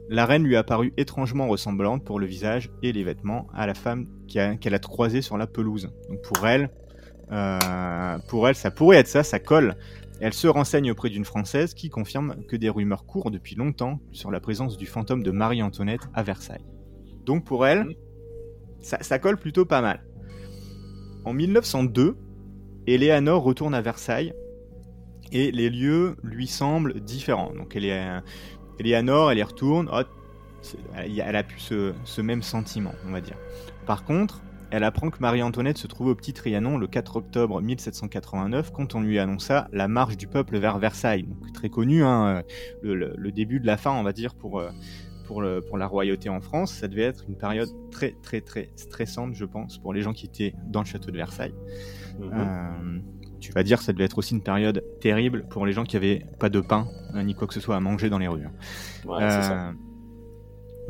[0.08, 3.74] La reine lui a paru étrangement ressemblante pour le visage et les vêtements à la
[3.74, 5.90] femme qui a- qu'elle a croisée sur la pelouse.
[6.08, 6.70] Donc pour elle,
[8.28, 9.76] pour elle, ça pourrait être ça, ça colle.
[10.20, 14.30] Elle se renseigne auprès d'une Française qui confirme que des rumeurs courent depuis longtemps sur
[14.30, 16.66] la présence du fantôme de Marie-Antoinette à Versailles.
[17.24, 17.96] Donc pour elle,
[18.80, 20.04] ça, ça colle plutôt pas mal.
[21.24, 22.16] En 1902,
[22.86, 24.34] Eleanor retourne à Versailles
[25.32, 27.52] et les lieux lui semblent différents.
[27.54, 28.06] Donc elle est,
[28.78, 30.02] Eleanor, elle y retourne, oh,
[30.96, 33.36] elle a plus ce, ce, même sentiment, on va dire.
[33.86, 38.72] Par contre, elle apprend que Marie-Antoinette se trouve au Petit Trianon le 4 octobre 1789
[38.72, 41.24] quand on lui annonça la marche du peuple vers Versailles.
[41.24, 42.42] Donc très connu, hein,
[42.82, 44.62] le, le, le, début de la fin, on va dire, pour,
[45.26, 46.72] pour, le, pour la royauté en France.
[46.72, 50.26] Ça devait être une période très très très stressante, je pense, pour les gens qui
[50.26, 51.54] étaient dans le château de Versailles.
[52.18, 52.30] Mmh.
[52.32, 52.98] Euh,
[53.40, 56.26] tu vas dire ça devait être aussi une période terrible pour les gens qui avaient
[56.38, 58.44] pas de pain hein, ni quoi que ce soit à manger dans les rues.
[58.44, 58.52] Hein.
[59.06, 59.72] Ouais, euh, ça.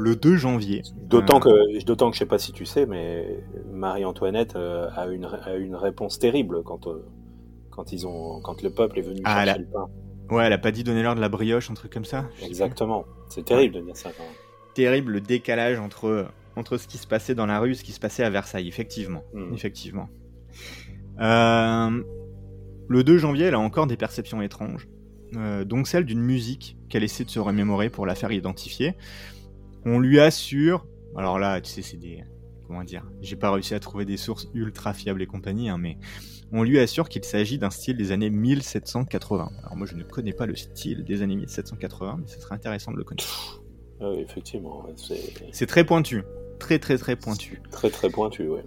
[0.01, 0.83] Le 2 janvier.
[0.97, 1.41] D'autant euh...
[1.41, 5.55] que, d'autant que je sais pas si tu sais, mais Marie-Antoinette euh, a, une, a
[5.57, 7.05] une réponse terrible quand, euh,
[7.71, 9.91] quand, ils ont, quand le peuple est venu ah, chercher le pain.
[10.31, 12.25] Ouais, elle a pas dit donner leur de la brioche, un truc comme ça.
[12.43, 13.05] Exactement.
[13.29, 14.33] C'est terrible de dire ça quand même.
[14.75, 17.93] Terrible le décalage entre, entre ce qui se passait dans la rue et ce qui
[17.93, 19.23] se passait à Versailles, effectivement.
[19.35, 19.51] Hmm.
[19.51, 19.55] Mmh.
[19.55, 20.09] Effectivement.
[21.19, 24.89] Le 2 janvier, elle a encore des perceptions étranges,
[25.67, 28.95] donc celle d'une musique qu'elle essaie de se remémorer pour la faire identifier.
[29.85, 32.25] On lui assure, alors là, tu sais, c'est des,
[32.67, 35.99] comment dire, j'ai pas réussi à trouver des sources ultra fiables et compagnie, hein, mais
[36.53, 39.51] on lui assure qu'il s'agit d'un style des années 1780.
[39.63, 42.93] Alors moi, je ne connais pas le style des années 1780, mais ce serait intéressant
[42.93, 43.63] de le connaître.
[44.01, 44.87] Ah oui, effectivement,
[45.53, 46.23] c'est très pointu,
[46.59, 47.61] très très très pointu.
[47.71, 48.65] Très très pointu, ouais.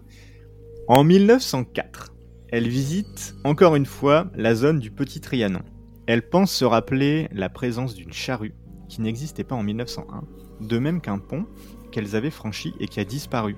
[0.87, 2.13] En 1904,
[2.49, 5.63] elle visite encore une fois la zone du Petit Trianon.
[6.07, 8.53] Elle pense se rappeler la présence d'une charrue
[8.89, 10.23] qui n'existait pas en 1901,
[10.67, 11.45] de même qu'un pont
[11.91, 13.55] qu'elles avaient franchi et qui a disparu.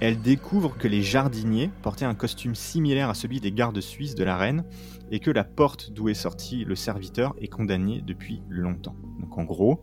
[0.00, 4.24] Elle découvre que les jardiniers portaient un costume similaire à celui des gardes suisses de
[4.24, 4.64] la reine
[5.10, 8.96] et que la porte d'où est sorti le serviteur est condamnée depuis longtemps.
[9.20, 9.80] Donc en gros,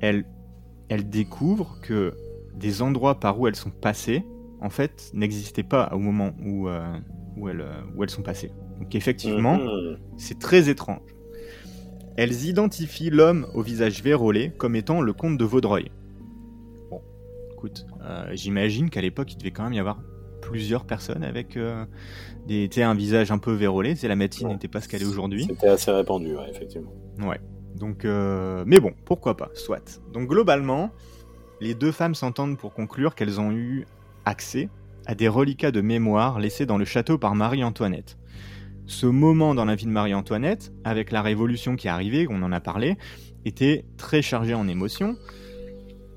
[0.00, 0.24] elle,
[0.88, 2.14] elle découvre que
[2.54, 4.24] des endroits par où elles sont passées
[4.60, 6.98] en fait, n'existaient pas au moment où, euh,
[7.36, 8.52] où, elles, où elles sont passées.
[8.80, 9.98] Donc effectivement, mmh.
[10.16, 11.00] c'est très étrange.
[12.16, 15.90] Elles identifient l'homme au visage vérolé comme étant le comte de Vaudreuil.
[16.90, 17.02] Bon,
[17.52, 20.00] écoute, euh, j'imagine qu'à l'époque, il devait quand même y avoir
[20.40, 21.84] plusieurs personnes avec euh,
[22.46, 23.96] des, un visage un peu vérolé.
[23.96, 25.44] C'est la médecine n'était pas ce qu'elle est aujourd'hui.
[25.44, 26.92] C'était assez répandu, ouais, effectivement.
[27.20, 27.40] Ouais.
[27.74, 30.00] Donc, euh, mais bon, pourquoi pas, soit.
[30.12, 30.92] Donc globalement,
[31.60, 33.86] les deux femmes s'entendent pour conclure qu'elles ont eu
[34.24, 34.70] accès
[35.04, 38.16] à des reliquats de mémoire laissés dans le château par Marie-Antoinette.
[38.86, 42.52] Ce moment dans la vie de Marie-Antoinette, avec la révolution qui est arrivée, on en
[42.52, 42.96] a parlé,
[43.44, 45.16] était très chargé en émotions,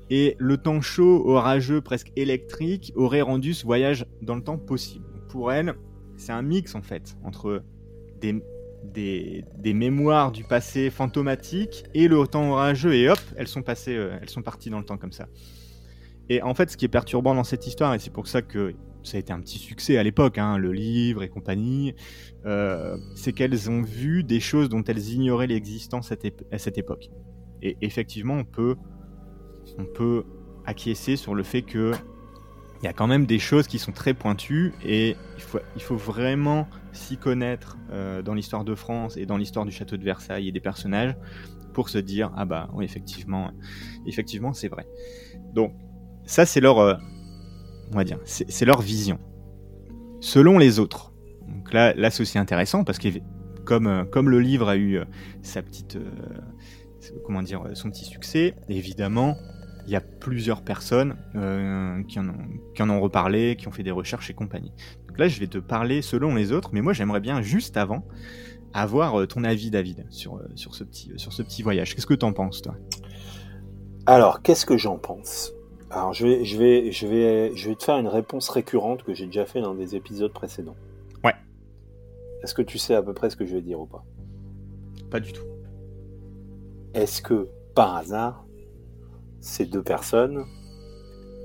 [0.08, 5.04] et le temps chaud, orageux, presque électrique, aurait rendu ce voyage dans le temps possible.
[5.28, 5.74] Pour elle,
[6.16, 7.62] c'est un mix en fait entre
[8.20, 8.40] des,
[8.84, 13.96] des, des, mémoires du passé fantomatiques et le temps orageux, et hop, elles sont passées,
[13.96, 15.26] euh, elles sont parties dans le temps comme ça.
[16.28, 18.74] Et en fait, ce qui est perturbant dans cette histoire, et c'est pour ça que
[19.02, 21.94] ça a été un petit succès à l'époque, hein, le livre et compagnie,
[22.46, 27.10] euh, c'est qu'elles ont vu des choses dont elles ignoraient l'existence à cette époque.
[27.62, 28.76] Et effectivement, on peut,
[29.78, 30.24] on peut
[30.64, 31.92] acquiescer sur le fait que
[32.82, 35.82] il y a quand même des choses qui sont très pointues et il faut, il
[35.82, 40.04] faut vraiment s'y connaître euh, dans l'histoire de France et dans l'histoire du château de
[40.04, 41.14] Versailles et des personnages
[41.74, 43.50] pour se dire ah bah oui effectivement
[44.06, 44.86] effectivement c'est vrai.
[45.52, 45.74] Donc
[46.30, 46.94] ça, c'est leur, euh,
[47.92, 49.18] on va dire, c'est leur vision.
[50.20, 51.12] Selon les autres.
[51.48, 53.08] Donc là, là c'est aussi intéressant parce que
[53.64, 55.04] comme, euh, comme le livre a eu euh,
[55.42, 55.96] sa petite,
[57.42, 59.36] dire, son petit succès, évidemment,
[59.86, 64.30] il y a plusieurs personnes euh, qui, en ont, reparlé, qui ont fait des recherches
[64.30, 64.72] et compagnie.
[65.08, 68.06] Donc là, je vais te parler selon les autres, mais moi, j'aimerais bien juste avant
[68.72, 71.94] avoir ton avis, David, sur, ce, petit, sur ce petit voyage.
[71.94, 72.76] Qu'est-ce que tu en penses, toi?
[74.06, 75.52] Alors, qu'est-ce que j'en pense?
[75.90, 79.12] Alors je vais, je, vais, je, vais, je vais te faire une réponse récurrente que
[79.12, 80.76] j'ai déjà fait dans des épisodes précédents.
[81.24, 81.34] Ouais.
[82.42, 84.04] Est-ce que tu sais à peu près ce que je vais dire ou pas?
[85.10, 85.44] Pas du tout.
[86.94, 88.46] Est-ce que, par hasard,
[89.40, 90.44] ces deux personnes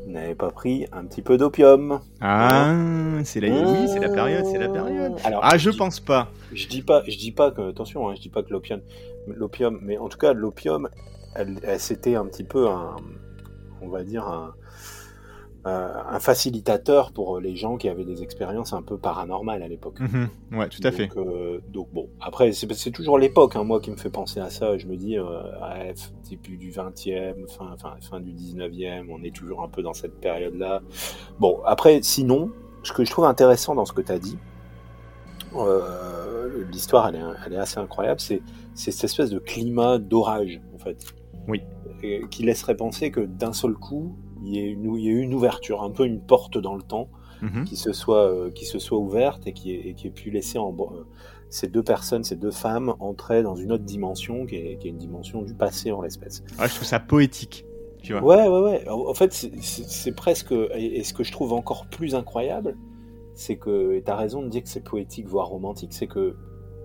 [0.05, 2.01] n'avaient pas pris un petit peu d'opium?
[2.21, 2.75] Ah,
[3.23, 5.13] c'est la, oui, c'est la période, c'est la période.
[5.23, 6.29] Alors, ah, je, je pense pas.
[6.53, 8.81] Je dis pas, je dis pas que, attention, hein, je dis pas que l'opium,
[9.27, 10.87] l'opium, mais en tout cas, l'opium,
[11.35, 12.95] elle, elle c'était un petit peu un
[13.81, 14.53] on va dire, un,
[15.65, 19.99] un, facilitateur pour les gens qui avaient des expériences un peu paranormales à l'époque.
[19.99, 21.09] Mmh, ouais, tout à donc, fait.
[21.17, 24.77] Euh, donc bon, après, c'est toujours l'époque, hein, moi, qui me fait penser à ça.
[24.77, 25.93] Je me dis, euh,
[26.29, 30.19] début du 20e, fin, fin, fin du 19e, on est toujours un peu dans cette
[30.19, 30.81] période-là.
[31.39, 32.51] Bon, après, sinon,
[32.83, 34.37] ce que je trouve intéressant dans ce que tu as dit,
[35.55, 38.41] euh, l'histoire elle est, elle est, assez incroyable, c'est
[38.75, 40.97] cette espèce de climat d'orage en fait.
[41.47, 41.61] Oui.
[42.31, 45.81] Qui laisserait penser que d'un seul coup, il y, ait une, il y une ouverture,
[45.83, 47.09] un peu une porte dans le temps,
[47.41, 47.65] Mhm.
[47.65, 50.31] qui se soit euh, qui se soit ouverte et qui ait, et qui ait pu
[50.31, 51.03] laisser en, euh,
[51.49, 54.91] ces deux personnes, ces deux femmes entrer dans une autre dimension qui est, qui est
[54.91, 56.43] une dimension du passé en l'espèce.
[56.59, 57.65] Ouais, je trouve ça poétique.
[58.01, 58.23] Tu vois.
[58.23, 58.89] Ouais, ouais, ouais.
[58.89, 60.53] En fait, c'est- presque.
[60.53, 62.77] Et, et ce que je trouve encore plus incroyable,
[63.33, 63.93] c'est que.
[63.95, 66.35] Et t'as raison de dire que c'est poétique, voire romantique, c'est que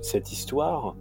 [0.00, 0.96] cette histoire.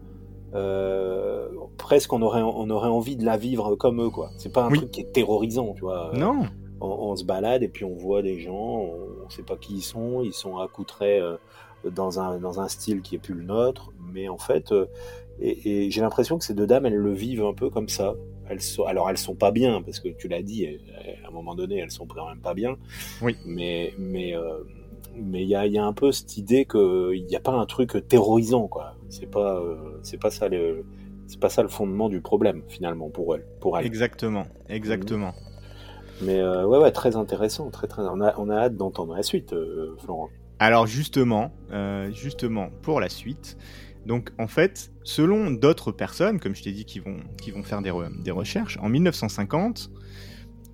[0.56, 4.32] Euh, presque on aurait, on aurait envie de la vivre comme eux, quoi.
[4.38, 4.78] C'est pas un Oui.
[4.80, 6.12] truc qui est terrorisant, tu vois.
[6.14, 6.42] Non.
[6.82, 9.76] on, on se balade et puis on voit des gens, on ne sait pas qui
[9.76, 11.36] ils sont, ils sont accoutrés euh,
[11.90, 14.86] dans, un, dans un style qui est plus le nôtre, mais en fait, euh,
[15.42, 18.16] et, et j'ai l'impression que ces deux dames, elles le vivent un peu comme ça.
[18.50, 20.66] Elles sont, alors elles sont pas bien, parce que tu l'as dit,
[21.24, 22.78] à un moment donné, elles sont quand même pas bien.
[23.22, 23.36] Oui.
[23.46, 24.64] Mais mais euh,
[25.16, 27.52] mais il y a, il y a un peu cette idée qu'il n'y a pas
[27.52, 28.96] un truc terrorisant, quoi.
[29.10, 30.86] C'est pas euh, c'est pas ça le
[31.28, 33.86] c'est pas ça le fondement du problème finalement pour elles, pour elles.
[33.86, 34.46] Exactement.
[34.68, 35.34] Exactement.
[36.22, 38.02] Mais euh, ouais, ouais, très intéressant, très très.
[38.02, 40.30] On a, on a hâte d'entendre la suite, euh, Florent.
[40.60, 43.58] Alors justement, euh, justement pour la suite,
[44.06, 47.82] donc en fait, selon d'autres personnes, comme je t'ai dit, qui vont, qui vont faire
[47.82, 49.92] des, re- des recherches, en 1950,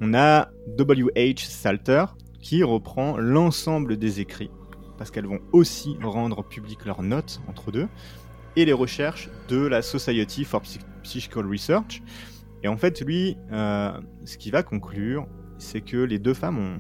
[0.02, 1.46] on a W.H.
[1.46, 2.06] Salter
[2.42, 4.50] qui reprend l'ensemble des écrits,
[4.98, 7.88] parce qu'elles vont aussi rendre public leurs notes entre deux,
[8.56, 12.02] et les recherches de la Society for Psy- Psychical Research.
[12.64, 13.92] Et en fait, lui, euh,
[14.26, 16.78] ce qu'il va conclure, c'est que les deux femmes ont,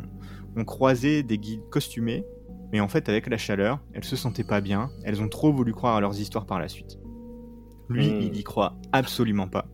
[0.61, 2.25] ont croisé des guides costumés
[2.71, 5.71] mais en fait, avec la chaleur, elles se sentaient pas bien, elles ont trop voulu
[5.71, 6.97] croire à leurs histoires par la suite.
[7.87, 8.19] Lui, Hmm.
[8.21, 9.67] il y croit absolument pas.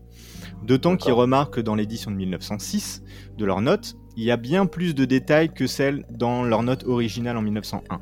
[0.62, 3.02] D'autant qu'il remarque que dans l'édition de 1906
[3.38, 6.84] de leurs notes, il y a bien plus de détails que celles dans leur note
[6.84, 8.02] originale en 1901.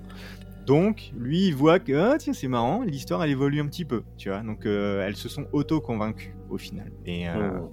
[0.70, 4.04] Donc, lui, il voit que, ah, tiens, c'est marrant, l'histoire, elle évolue un petit peu,
[4.18, 4.42] tu vois.
[4.42, 6.92] Donc, euh, elles se sont auto-convaincues, au final.
[7.08, 7.70] Et euh, Mmh.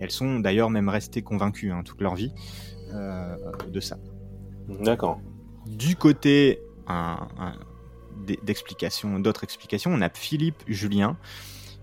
[0.00, 2.32] elles sont d'ailleurs même restées convaincues, hein, toute leur vie,
[2.92, 3.36] euh,
[3.72, 3.96] de ça.
[4.84, 5.18] D'accord.
[5.66, 7.54] Du côté un- un-
[8.26, 11.16] d- d'explications, d'autres explications, on a Philippe Julien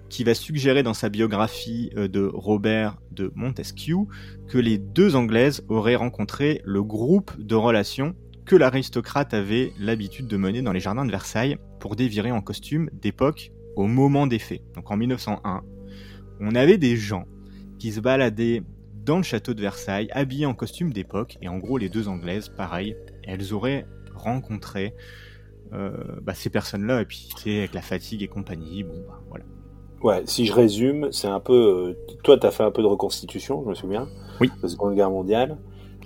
[0.09, 3.97] qui va suggérer dans sa biographie de Robert de Montesquieu
[4.47, 8.13] que les deux Anglaises auraient rencontré le groupe de relations
[8.45, 12.89] que l'aristocrate avait l'habitude de mener dans les jardins de Versailles pour dévirer en costume
[12.93, 14.61] d'époque au moment des faits.
[14.75, 15.61] Donc en 1901,
[16.39, 17.25] on avait des gens
[17.79, 18.63] qui se baladaient
[19.05, 22.49] dans le château de Versailles habillés en costume d'époque et en gros les deux Anglaises,
[22.49, 24.93] pareil, elles auraient rencontré
[25.73, 29.43] euh, bah, ces personnes-là, et puis avec la fatigue et compagnie, bon bah voilà.
[30.03, 31.95] Ouais, si je résume, c'est un peu.
[31.97, 34.07] euh, toi, tu as fait un peu de reconstitution, je me souviens.
[34.39, 34.49] Oui.
[34.49, 35.57] De la Seconde Guerre mondiale.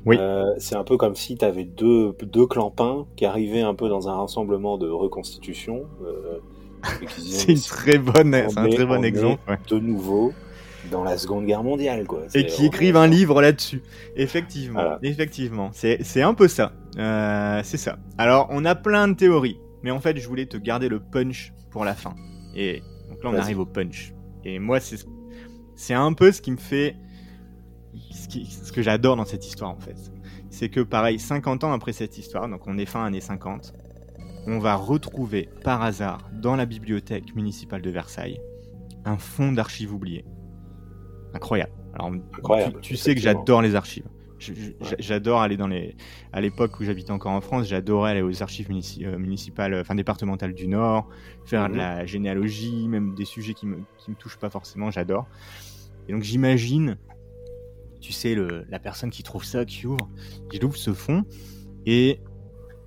[0.08, 0.18] Oui.
[0.20, 3.90] Euh, c'est un peu comme si tu avais deux, deux clampins qui arrivaient un peu
[3.90, 5.84] dans un rassemblement de reconstitution.
[6.06, 6.40] euh,
[7.18, 9.42] C'est une très bonne, on c'est un très bon exemple.
[9.50, 9.58] ouais.
[9.70, 10.34] de nouveau
[10.92, 12.22] dans la Seconde Guerre mondiale, quoi.
[12.34, 13.82] Et qui écrivent un livre là-dessus.
[14.16, 15.00] Effectivement, Voilà.
[15.04, 15.70] effectivement.
[15.74, 16.72] C'est c'est un peu ça.
[16.98, 17.98] Euh, c'est ça.
[18.18, 21.52] Alors, on a plein de théories, mais en fait, je voulais te garder le punch
[21.72, 22.16] pour la fin.
[22.56, 24.14] Et donc là, on arrive au punch.
[24.46, 24.98] Et moi, c'est
[25.76, 26.96] c'est un peu ce qui me fait.
[28.12, 30.12] Ce, qui- ce que j'adore dans cette histoire, en fait.
[30.50, 33.74] C'est que, pareil, 50 ans après cette histoire, donc on est fin années 50,
[34.48, 38.40] on va retrouver par hasard dans la bibliothèque municipale de Versailles
[39.06, 40.26] un fonds d'archives oubliées.
[41.34, 41.72] Incroyable.
[41.94, 44.06] Alors, Incroyable, tu, tu sais que j'adore les archives.
[45.00, 45.96] J'adore aller dans les.
[46.32, 49.96] À l'époque où j'habitais encore en France, j'adorais aller aux archives munici- euh, municipales, enfin
[49.96, 51.10] départementales du Nord,
[51.46, 51.78] faire de Mhm.
[51.78, 55.26] la généalogie, même des sujets qui me, qui me touchent pas forcément, j'adore.
[56.08, 56.98] Et donc j'imagine,
[58.00, 60.10] tu sais, le, la personne qui trouve ça, qui ouvre,
[60.54, 61.26] il ouvre ce fond
[61.86, 62.20] et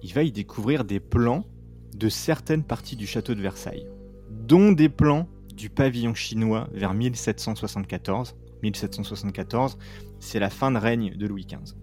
[0.03, 1.46] il va y découvrir des plans
[1.94, 3.87] de certaines parties du château de Versailles,
[4.30, 8.37] dont des plans du pavillon chinois vers 1774.
[8.62, 9.78] 1774,
[10.18, 11.76] c'est la fin de règne de Louis XV.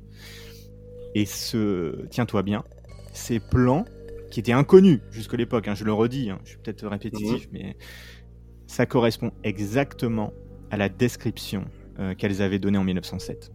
[1.16, 2.64] Et ce, tiens-toi bien,
[3.14, 3.86] ces plans
[4.30, 7.78] qui étaient inconnus jusqu'à l'époque, hein, je le redis, hein, je suis peut-être répétitif, mais
[8.68, 10.34] ça correspond exactement
[10.70, 11.66] à la description
[12.18, 13.52] qu'elles avaient donnée en 1907.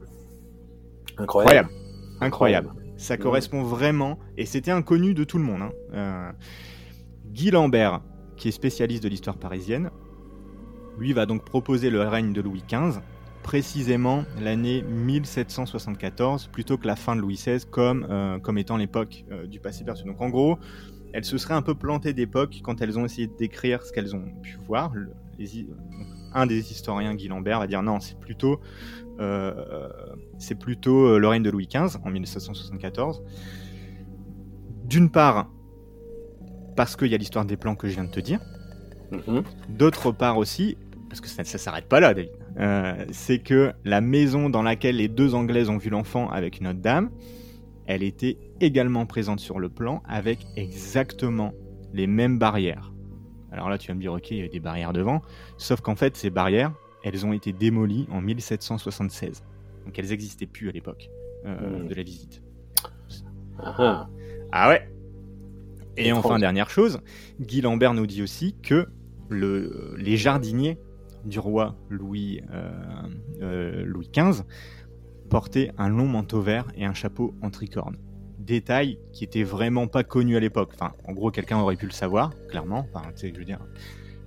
[1.19, 1.69] Incroyable.
[2.21, 2.71] Incroyable.
[2.97, 5.63] Ça correspond vraiment, et c'était inconnu de tout le monde.
[5.63, 5.71] hein.
[5.95, 6.31] Euh,
[7.33, 8.01] Guy Lambert,
[8.37, 9.91] qui est spécialiste de l'histoire parisienne,
[10.99, 13.01] lui va donc proposer le règne de Louis XV,
[13.43, 19.25] précisément l'année 1774, plutôt que la fin de Louis XVI, comme, euh, comme étant l'époque
[19.33, 20.05] euh, du passé perçu.
[20.05, 20.59] Donc en gros,
[21.13, 24.15] elles se seraient un peu plantées d'époque quand elles ont essayé de décrire ce qu'elles
[24.15, 24.93] ont pu voir.
[24.95, 25.11] Le-
[26.35, 28.61] un des historiens, Guy Lambert, va dire non, c'est plutôt
[29.21, 29.89] euh,
[30.39, 33.23] c'est plutôt euh, le règne de Louis XV en 1774.
[34.85, 35.51] d'une part,
[36.77, 38.41] parce qu'il y a l'histoire des plans que je viens de te dire.
[39.11, 39.43] Mhm.
[39.71, 40.77] D'autre part aussi,
[41.09, 44.97] parce que ça ne s'arrête pas là, David, euh, c'est que la maison dans laquelle
[44.97, 47.11] les deux Anglaises ont vu l'enfant avec une autre dame,
[47.87, 51.53] elle était également présente sur le plan avec exactement
[51.93, 52.92] les mêmes barrières.
[53.53, 55.23] Alors là, tu vas me dire, ok, il y a des barrières devant,
[55.59, 56.73] sauf qu'en fait, ces barrières,
[57.05, 59.43] elles ont été démolies en 1776.
[59.85, 61.11] Donc elles n'existaient plus à l'époque
[61.45, 62.43] euh, de la visite.
[63.59, 64.09] Ah, ah.
[64.53, 64.89] Ah ouais
[65.97, 66.25] Et Étrange.
[66.25, 67.01] enfin, dernière chose,
[67.41, 68.89] Guy Lambert nous dit aussi que
[69.29, 70.79] le, les jardiniers
[71.25, 72.71] du roi Louis, euh,
[73.41, 74.43] euh, Louis XV
[75.31, 77.97] portaient un long manteau vert et un chapeau en tricorne.
[78.45, 80.71] Détail qui était vraiment pas connu à l'époque.
[80.75, 82.87] Enfin, en gros, quelqu'un aurait pu le savoir, clairement.
[82.93, 83.61] Enfin, tu sais, je veux dire.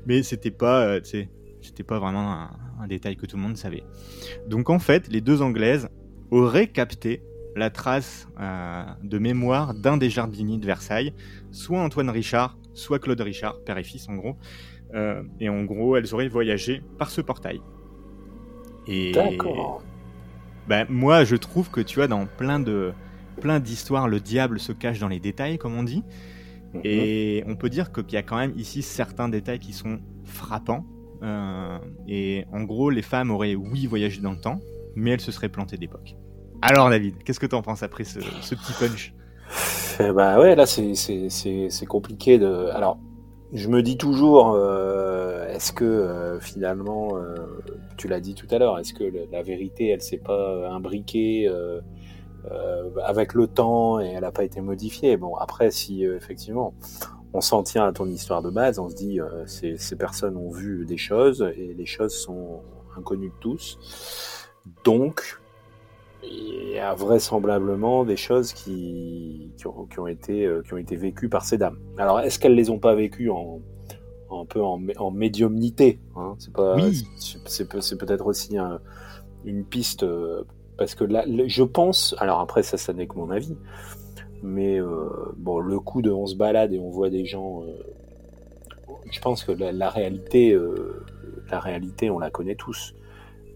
[0.06, 2.50] Mais c'était pas, euh, c'était pas vraiment un,
[2.80, 3.84] un détail que tout le monde savait.
[4.48, 5.90] Donc en fait, les deux Anglaises
[6.32, 7.22] auraient capté
[7.56, 11.14] la trace euh, de mémoire d'un des jardiniers de Versailles,
[11.52, 14.36] soit Antoine Richard, soit Claude Richard, père et fils en gros.
[14.94, 17.62] Euh, et en gros, elles auraient voyagé par ce portail.
[18.88, 19.84] Et D'accord.
[20.68, 22.94] ben, moi, je trouve que tu vois, dans plein de
[23.36, 26.04] plein d'histoires, le diable se cache dans les détails, comme on dit.
[26.74, 26.82] Mhm.
[26.84, 30.86] Et on peut dire qu'il y a quand même ici certains détails qui sont frappants.
[31.24, 31.78] Euh,
[32.08, 34.60] et en gros, les femmes auraient, oui, voyagé dans le temps,
[34.96, 36.16] mais elles se seraient plantées d'époque.
[36.62, 39.14] Alors, David, qu'est-ce que tu en penses après ce, ce petit punch?
[40.14, 42.68] Bah ouais, là c'est c'est c'est c'est compliqué de.
[42.74, 42.98] Alors,
[43.54, 47.14] je me dis toujours, euh, est-ce que euh, finalement,
[47.96, 51.48] tu l'as dit tout à l'heure, est-ce que la vérité, elle s'est pas imbriquée
[52.52, 56.74] euh, avec le temps et elle n'a pas été modifiée Bon, après, si euh, effectivement
[57.34, 60.38] on s'en tient à ton histoire de base, on se dit, euh, ces, ces personnes
[60.38, 62.62] ont vu des choses et les choses sont
[62.98, 63.78] inconnues de tous,
[64.86, 65.40] donc
[66.24, 70.78] il y a vraisemblablement des choses qui, qui, ont, qui ont été, euh, qui ont
[70.78, 71.78] été vécues par ces dames.
[71.98, 73.60] Alors, est-ce qu'elles les ont pas vécues en,
[74.30, 76.36] en un peu en, mé- en médiumnité hein?
[76.40, 77.06] C'est pas, Oui.
[77.20, 78.80] c'est- c'est peut- c'est peut-être aussi un-
[79.44, 80.04] une piste
[80.78, 82.16] parce que là, je pense.
[82.20, 83.56] Alors après, ça, ça n'est que mon avis.
[84.44, 87.64] Mais euh, bon, le coup de on se balade et on voit des gens.
[87.64, 87.78] euh,
[89.12, 91.04] je pense que la, réalité, euh,
[91.50, 92.94] la réalité, on la connaît tous.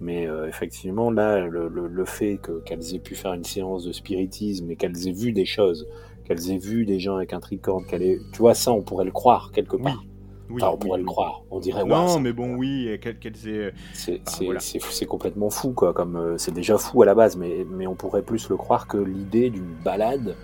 [0.02, 4.78] Mais effectivement, là, le, fait que- qu'elles aient pu faire une séance de spiritisme et
[4.78, 5.88] qu'elles aient vu des choses,
[6.24, 8.20] qu'elles aient vu des gens avec un tricorne, qu'elles aient...
[8.32, 10.06] tu vois, ça, on pourrait le croire quelque part.
[10.50, 11.08] On oui, pourrait le oui.
[11.08, 11.44] croire.
[11.52, 14.60] On dirait, Non, mais bon, oui, qu'elles aient- c'est Ah, voilà.
[15.08, 15.94] complètement fou, quoi.
[15.94, 18.88] Comme euh, c'est déjà fou à la base, mais, mais on pourrait plus le croire
[18.88, 20.36] que l'idée d'une balade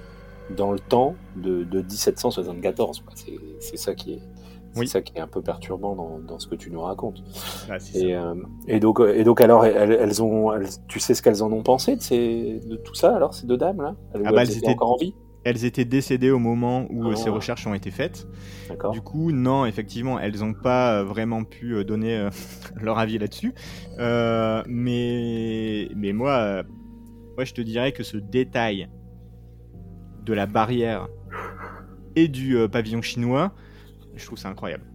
[0.56, 3.00] dans le temps de, de 1774.
[3.02, 3.14] quoi.
[3.60, 4.20] C'est ça qui est.
[4.74, 4.88] C'est Oui.
[4.90, 7.24] ça qui est un peu perturbant dans, dans ce que tu nous racontes.
[7.70, 8.00] Ah, Et, ça.
[8.06, 8.36] euh,
[8.68, 11.64] et donc, et donc alors, elles, elles ont, elles- tu sais ce qu'elles en ont
[11.64, 13.96] pensé de, ces, de tout ça, alors, ces deux dames là?
[14.14, 17.16] Elles, Ah bah, elles étaient- encore en vie, Elles étaient décédées au moment où euh,
[17.16, 18.28] ces recherches ont été faites.
[18.92, 22.30] Du coup, non, effectivement, elles n'ont pas euh, vraiment pu euh, donner
[22.82, 23.54] leur avis là-dessus.
[24.00, 26.64] Euh, mais, mais moi,
[27.36, 28.90] moi, je te dirais que ce détail
[30.24, 31.08] de la barrière
[32.16, 33.54] et du pavillon chinois,
[34.16, 34.86] je trouve ça incroyable.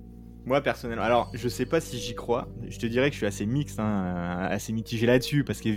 [0.47, 2.49] Moi, personnellement, alors, je sais pas si j'y crois.
[2.67, 5.69] Je te dirais que je suis assez mixte, hein, assez mitigé là-dessus, parce que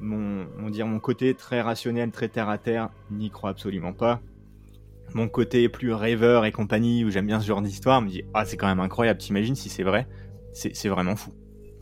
[0.00, 4.20] mon, on dire, mon côté très rationnel, très terre à terre, n'y croit absolument pas
[5.14, 8.44] mon côté plus rêveur et compagnie, où j'aime bien ce genre d'histoire, me dit Ah,
[8.44, 10.06] c'est quand même incroyable, t'imagines si c'est vrai?
[10.52, 11.32] C'est vraiment fou.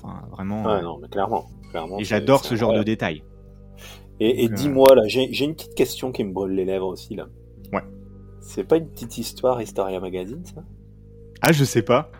[0.02, 0.64] Enfin, vraiment.
[0.64, 1.46] Ouais, euh, non, mais clairement.
[1.70, 3.22] clairement et j'adore ce genre de détails.
[4.20, 6.86] Et, et Donc, euh, dis-moi, là, j'ai une petite question qui me brûle les lèvres
[6.86, 7.28] aussi, là.
[7.72, 7.82] Ouais.
[8.40, 10.62] C'est pas une petite histoire Historia Magazine, ça?
[11.40, 12.10] Ah, je sais pas.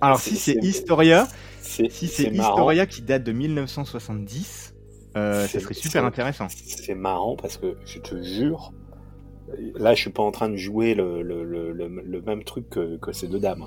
[0.00, 1.26] Alors, si c'est Historia,
[1.60, 2.30] si c'est.
[2.30, 4.74] Historia qui date de 1970,
[5.16, 6.46] euh, ça serait super intéressant.
[6.48, 8.72] C'est marrant parce que je te jure,
[9.74, 13.12] là je suis pas en train de jouer le, le, le, même truc que, que
[13.12, 13.66] ces deux dames.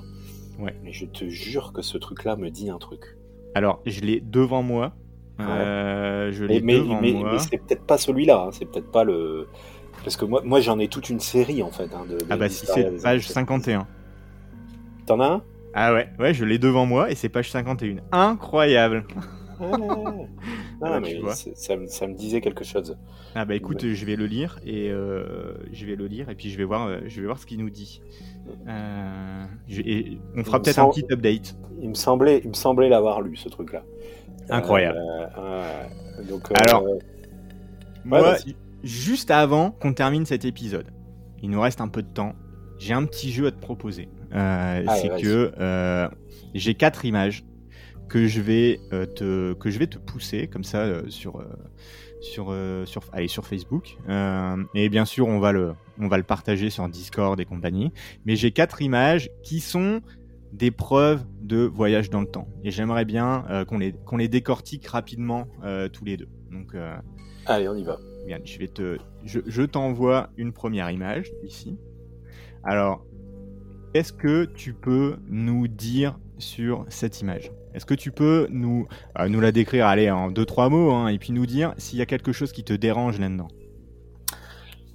[0.59, 0.75] Ouais.
[0.83, 3.17] Mais je te jure que ce truc-là me dit un truc.
[3.55, 4.93] Alors, je l'ai devant moi.
[5.39, 7.31] Euh, je l'ai devant mais, moi.
[7.31, 9.47] mais c'est peut-être pas celui-là, hein, c'est peut-être pas le.
[10.03, 11.89] Parce que moi, moi j'en ai toute une série en fait.
[11.93, 13.87] Hein, de, de Ah, bah, si c'est page années 51.
[15.05, 15.43] T'en as un?
[15.73, 17.97] Ah, ouais, ouais, je l'ai devant moi et c'est page 51.
[18.11, 19.05] Incroyable
[20.81, 22.97] Ah, tu mais ça, me- ça me disait quelque chose.
[23.35, 26.49] Ah bah écoute, je vais le lire et euh, je vais le lire et puis
[26.49, 28.01] je vais voir, euh, je vais voir ce qu'il nous dit.
[28.67, 31.57] Euh, je- et on fera peut-être un petit update.
[31.81, 33.83] Il me semblait, il me semblait l'avoir lu ce truc-là.
[34.49, 34.97] Incroyable.
[35.37, 35.83] Euh,
[36.27, 36.99] donc, Alors, ouais,
[38.05, 38.35] Moi,
[38.83, 40.87] juste avant qu'on termine cet épisode,
[41.43, 42.33] il nous reste un peu de temps.
[42.77, 44.07] J'ai un petit jeu à te proposer.
[44.31, 45.51] C'est que
[46.53, 47.43] j'ai quatre images
[48.09, 48.79] que je vais
[49.15, 51.43] te que je vais te pousser comme ça sur
[52.21, 52.53] sur
[52.85, 53.97] sur allez, sur Facebook
[54.75, 57.91] et bien sûr on va le on va le partager sur Discord et compagnie.
[58.25, 60.01] Mais j'ai quatre images qui sont
[60.51, 62.47] des preuves de voyage dans le temps.
[62.63, 65.47] Et j'aimerais bien qu'on les, qu'on les décortique rapidement
[65.93, 66.29] tous les deux.
[66.51, 66.75] Donc,
[67.45, 67.99] Allez, on y va.
[68.25, 71.77] Bien, je vais te, je, je t'envoie une première image ici.
[72.63, 73.05] Alors,
[73.93, 77.51] est-ce que tu peux nous dire sur cette image?
[77.73, 78.87] Est-ce que tu peux nous,
[79.19, 81.99] euh, nous la décrire, allez, en deux trois mots, hein, et puis nous dire s'il
[81.99, 83.47] y a quelque chose qui te dérange là-dedans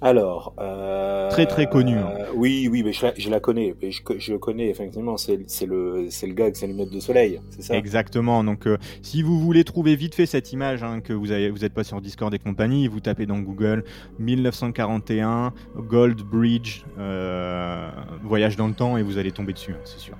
[0.01, 0.53] alors.
[0.59, 1.97] Euh, très très connu.
[1.97, 2.13] Hein.
[2.35, 3.73] oui, oui, mais je la, je la connais.
[3.81, 7.75] Je, je connais, effectivement, c'est le, le gars avec ses lunettes de soleil, c'est ça?
[7.75, 8.43] Exactement.
[8.43, 11.69] Donc, euh, si vous voulez trouver vite fait cette image, hein, que vous n'êtes vous
[11.69, 13.83] pas sur Discord et compagnie, vous tapez dans Google
[14.19, 17.89] 1941 Gold Bridge euh,
[18.21, 20.15] voyage dans le temps et vous allez tomber dessus, hein, c'est sûr.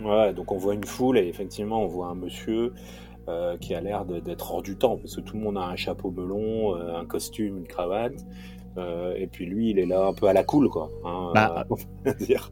[0.00, 2.72] Ouais, donc on voit une foule et effectivement, on voit un monsieur.
[3.60, 6.10] qui a l'air d'être hors du temps, parce que tout le monde a un chapeau
[6.10, 8.24] melon, un costume, une cravate.
[8.78, 10.90] Euh, et puis lui, il est là un peu à la cool, quoi.
[11.04, 11.66] Hein, bah,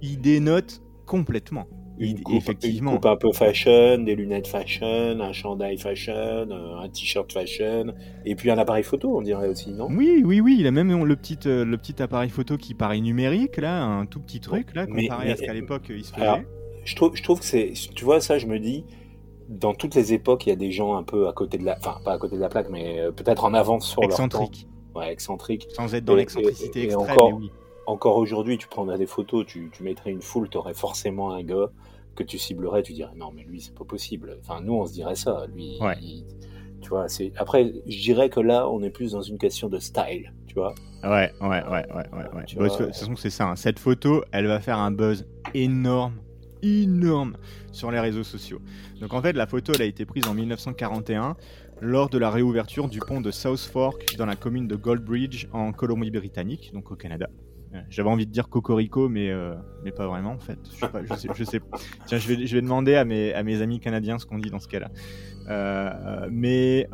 [0.03, 1.66] il dénote complètement.
[1.99, 2.93] Il, effectivement.
[2.93, 7.93] Une coupe un peu fashion, des lunettes fashion, un chandail fashion, euh, un t-shirt fashion,
[8.24, 9.86] et puis un appareil photo, on dirait aussi, non?
[9.91, 10.57] Oui, oui, oui.
[10.59, 14.07] Il a même le petit, euh, le petit appareil photo qui paraît numérique, là, un
[14.07, 16.47] tout petit truc, là, comparé à ce qu'à l'époque il se faisait.
[16.85, 18.85] Je trouve, je trouve que c'est, tu vois, ça, je me dis,
[19.49, 21.76] dans toutes les époques, il y a des gens un peu à côté de la,
[21.76, 24.51] enfin, pas à côté de la plaque, mais peut-être en avance sur leur temps
[24.95, 25.68] ouais, excentrique.
[25.72, 27.51] Sans être dans l'excentricité extrême, encore, oui.
[27.87, 31.43] Encore aujourd'hui, tu prendrais des photos, tu, tu mettrais une foule, tu aurais forcément un
[31.43, 31.70] gars
[32.14, 34.39] que tu ciblerais, tu dirais non, mais lui, c'est pas possible.
[34.41, 35.47] Enfin, nous, on se dirait ça.
[35.53, 35.78] Lui,
[36.81, 37.33] tu vois, c'est.
[37.37, 40.74] Après, je dirais que là, on est plus dans une question de style, tu vois.
[41.03, 42.28] Ouais, ouais, ouais, ouais, ouais.
[42.35, 42.45] ouais.
[42.45, 43.49] de toute façon, c'est ça.
[43.49, 43.57] Hein.
[43.57, 46.14] Cette photo, elle va faire un buzz énorme,
[46.62, 47.36] énorme
[47.72, 48.61] sur les réseaux sociaux.
[49.00, 51.36] Donc en fait, la photo, elle a été prise en 1941
[51.80, 55.72] lors de la réouverture du pont de South Fork dans la commune de Goldbridge en
[55.72, 57.28] Colombie-Britannique, donc au Canada.
[57.74, 59.54] Euh, j'avais envie de dire Cocorico, mais, euh,
[59.84, 60.58] mais pas vraiment en fait.
[60.64, 61.61] Je sais pas, je sais, je sais.
[62.06, 64.50] Tiens, je vais, je vais demander à mes, à mes amis canadiens ce qu'on dit
[64.50, 64.90] dans ce cas-là.
[65.48, 66.88] Euh, mais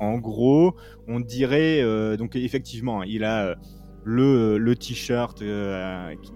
[0.00, 0.74] en gros,
[1.06, 3.56] on dirait donc effectivement, il a
[4.04, 5.42] le, le t-shirt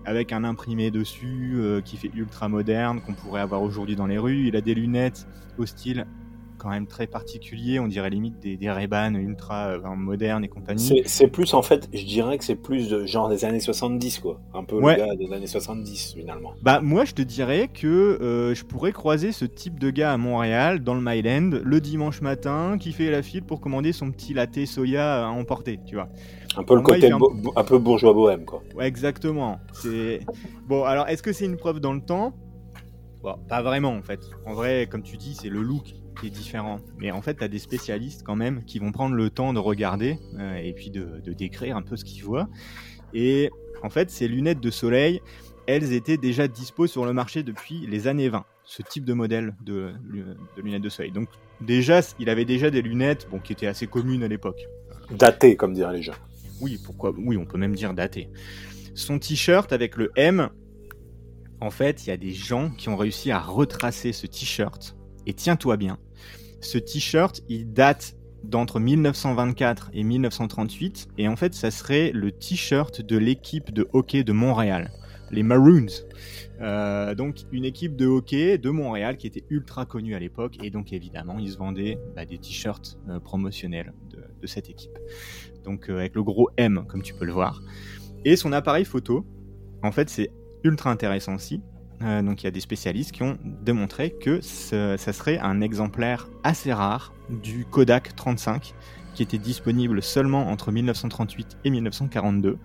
[0.05, 4.47] avec un imprimé dessus qui fait ultra moderne qu'on pourrait avoir aujourd'hui dans les rues.
[4.47, 5.27] Il a des lunettes
[5.59, 6.07] au style
[6.57, 11.03] quand même très particulier, on dirait limite des, des Ray-Ban ultra euh, modernes et compagnie.
[11.07, 14.41] C'est plus en fait, je dirais que c'est plus de genre des années 70 quoi,
[14.55, 16.55] un peu le gars des années 70 finalement.
[16.63, 20.17] Bah moi je te dirais que euh, je pourrais croiser ce type de gars à
[20.17, 24.35] Montréal dans le Myland le dimanche matin qui fait la file pour commander son petit
[24.35, 26.09] latte soya à emporter, tu vois.
[26.57, 27.65] Un peu le côté un...
[27.65, 28.63] peu bourgeois bohème quoi.
[28.75, 29.61] Ouais, exactement.
[29.73, 30.21] C'est
[30.67, 32.35] bon alors est-ce que c'est une preuve dans le temps?
[33.23, 34.21] Bon, pas vraiment en fait.
[34.47, 36.81] En vrai, comme tu dis, c'est le look qui est différent.
[36.99, 39.59] Mais en fait, tu as des spécialistes quand même qui vont prendre le temps de
[39.59, 42.49] regarder euh, et puis de, décrire un peu ce qu'ils voient.
[43.15, 43.51] Et
[43.83, 45.21] en fait, ces lunettes de soleil,
[45.67, 49.55] elles étaient déjà dispo sur le marché depuis les années 20, ce type de modèle
[49.65, 49.93] de,
[50.57, 51.13] lunettes de soleil.
[51.13, 51.29] Donc
[51.61, 54.67] déjà, il avait déjà des lunettes bon, qui étaient assez communes à l'époque.
[55.11, 56.15] Datées, comme diraient les gens.
[56.61, 58.31] Oui, pourquoi Oui, on peut même dire datées.
[58.95, 60.49] Son t-shirt avec le M,
[61.61, 64.97] en fait, il y a des gens qui ont réussi à retracer ce t-shirt.
[65.27, 65.99] Et tiens-toi bien,
[66.61, 73.03] ce t-shirt, il date d'entre 1924 et 1938, et en fait, ça serait le t-shirt
[73.03, 74.91] de l'équipe de hockey de Montréal,
[75.31, 75.87] les Maroons.
[76.61, 80.71] Euh, donc, une équipe de hockey de Montréal qui était ultra connue à l'époque, et
[80.71, 83.93] donc évidemment, ils se vendaient bah, des t-shirts euh, promotionnels
[84.47, 84.99] cette équipe.
[85.65, 87.63] Donc, euh, avec le gros M, comme tu peux le voir.
[88.25, 89.27] Et son appareil photo,
[89.83, 90.31] en fait, c'est
[90.65, 91.61] ultra intéressant aussi.
[92.03, 96.29] Euh, donc il y a des spécialistes qui ont démontré que ça serait un exemplaire
[96.45, 98.75] assez rare du Kodak 35
[99.15, 102.59] qui était disponible seulement entre 1938 et 1942.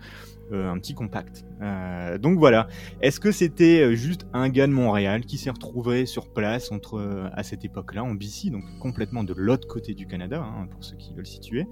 [0.51, 1.45] Euh, un petit compact.
[1.61, 2.67] Euh, donc voilà.
[3.01, 7.43] Est-ce que c'était juste un gars de Montréal qui s'est retrouvé sur place entre à
[7.43, 11.13] cette époque-là en BC, donc complètement de l'autre côté du Canada, hein, pour ceux qui
[11.13, 11.67] veulent situer.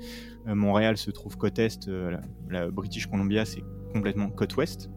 [0.46, 1.90] Montréal se trouve côte est,
[2.50, 3.64] la British Columbia c'est
[3.94, 4.90] complètement côte ouest.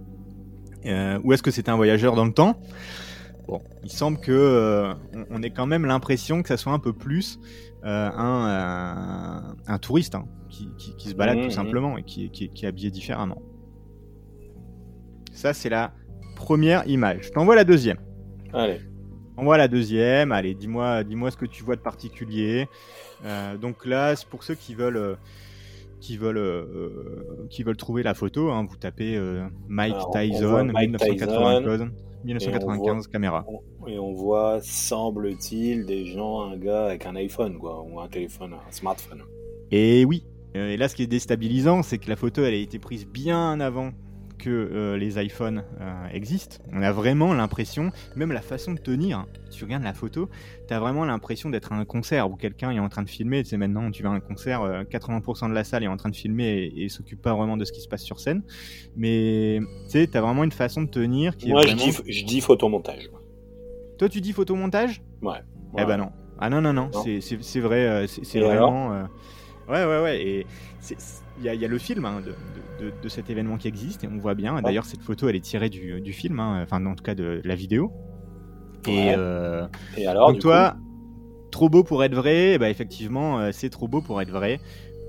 [0.87, 2.61] Euh, ou est-ce que c'était un voyageur dans le temps?
[3.47, 4.95] Bon, il semble que euh,
[5.31, 7.41] on, ait quand même l'impression que ça soit un peu plus
[7.85, 11.51] euh, un, un, touriste hein, qui, qui, se balade tout mmh, mmh.
[11.51, 13.43] simplement et qui, qui, est habillé différemment.
[15.33, 15.93] Ça, c'est la
[16.37, 17.27] première image.
[17.27, 17.99] Je t'envoie la deuxième.
[18.53, 18.81] Allez.
[19.37, 20.31] Envoie la deuxième.
[20.33, 22.69] Allez, dis-moi, dis-moi ce que tu vois de particulier.
[23.61, 25.17] donc là, c'est pour ceux qui veulent
[26.03, 31.91] qui veulent, euh, qui veulent trouver la photo, hein, vous tapez euh, Mike Tyson, 1994.
[32.25, 33.45] 1995, caméra.
[33.89, 38.55] et on voit, semble-t-il, des gens, un gars avec un iPhone, quoi, ou un téléphone,
[38.55, 39.23] un smartphone.
[39.73, 40.25] Et oui.
[40.55, 43.59] Et là, ce qui est déstabilisant, c'est que la photo, elle a été prise bien
[43.59, 43.91] avant
[44.43, 46.57] que euh, les iPhones euh, existent.
[46.73, 49.27] On a vraiment l'impression, même la façon de tenir, hein.
[49.53, 50.29] tu regardes la photo,
[50.67, 53.45] tu as vraiment l'impression d'être à un concert où quelqu'un est en train de filmer.
[53.45, 55.97] Tu sais, maintenant, tu vas à un concert, 80% euh, de la salle est en
[55.97, 58.43] train de filmer et, s'occupe pas vraiment de ce qui se passe sur scène.
[58.97, 61.93] Mais tu sais, tu as vraiment une façon de tenir qui Moi, est je, dis,
[62.09, 63.11] je dis photomontage.
[63.99, 65.03] Toi, tu dis photomontage?
[65.23, 65.39] Ouais.
[65.79, 66.11] Eh ben non.
[66.39, 69.07] Ah non, non, non, c'est vrai, c'est vraiment.
[69.69, 70.21] Ouais, ouais, ouais.
[70.27, 70.47] Et
[70.91, 70.97] il
[71.45, 74.61] y, a le film hein, de, cet événement qui existe et on voit bien.
[74.63, 77.55] D'ailleurs, cette photo, elle est tirée du, film, hein, enfin, en tout cas de, la
[77.55, 77.93] vidéo.
[78.89, 79.67] Et, euh,
[79.97, 80.77] et alors, donc toi,
[81.53, 84.61] trop beau pour être vrai, bah effectivement, euh, c'est trop beau pour être vrai.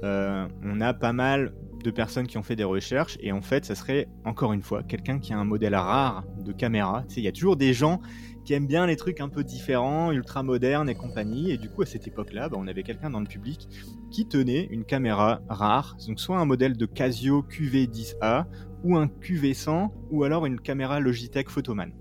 [0.04, 1.54] Euh, on a pas mal
[1.84, 4.84] de personnes qui ont fait des recherches et en fait, ça serait encore une fois
[4.84, 7.04] quelqu'un qui a un modèle rare de caméra.
[7.08, 8.00] Tu sais, il y a toujours des gens
[8.44, 11.52] qui aiment bien les trucs un peu différents, ultra modernes et compagnie.
[11.52, 13.68] Et du coup, à cette époque-là, bah, on avait quelqu'un dans le public
[14.12, 18.46] qui tenait une caméra rare, donc soit un modèle de Casio QV10A
[18.84, 21.92] ou un QV100 ou alors une caméra Logitech Photoman.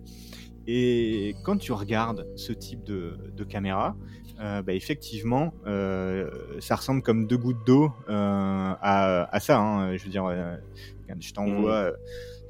[0.66, 3.96] Et quand tu regardes ce type de, caméra,
[4.40, 6.30] euh, bah, effectivement, euh,
[6.60, 9.58] ça ressemble comme deux gouttes d'eau euh, à, ça.
[9.58, 9.96] Hein.
[9.96, 10.24] Je veux dire,
[11.18, 11.94] je t'envoie mmh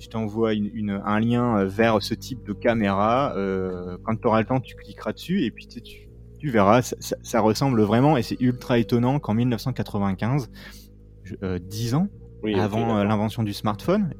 [0.02, 3.34] je t'envoie une, un lien euh, vers ce type de caméra.
[3.36, 7.40] Euh, quand tu auras le temps, tu cliqueras dessus et puis tu, tu verras, ça,
[7.40, 10.50] ressemble vraiment et c'est ultra étonnant qu'en 1995,
[11.44, 12.08] euh, 10 ans
[12.56, 14.14] avant euh, l'invention du smartphone,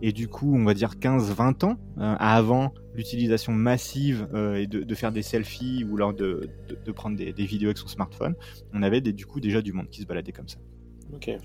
[0.00, 5.22] et du coup, on va dire 15-20 ans avant l'utilisation massive et de, faire des
[5.22, 6.48] selfies ou alors de,
[6.86, 8.34] de, prendre des, des, vidéos avec son smartphone,
[8.72, 10.58] on avait des, du coup déjà du monde qui se baladait comme ça.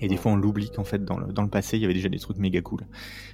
[0.00, 1.94] Et des fois, on l'oublie qu'en fait, dans le, dans le, passé, il y avait
[1.94, 2.80] déjà des trucs méga cool.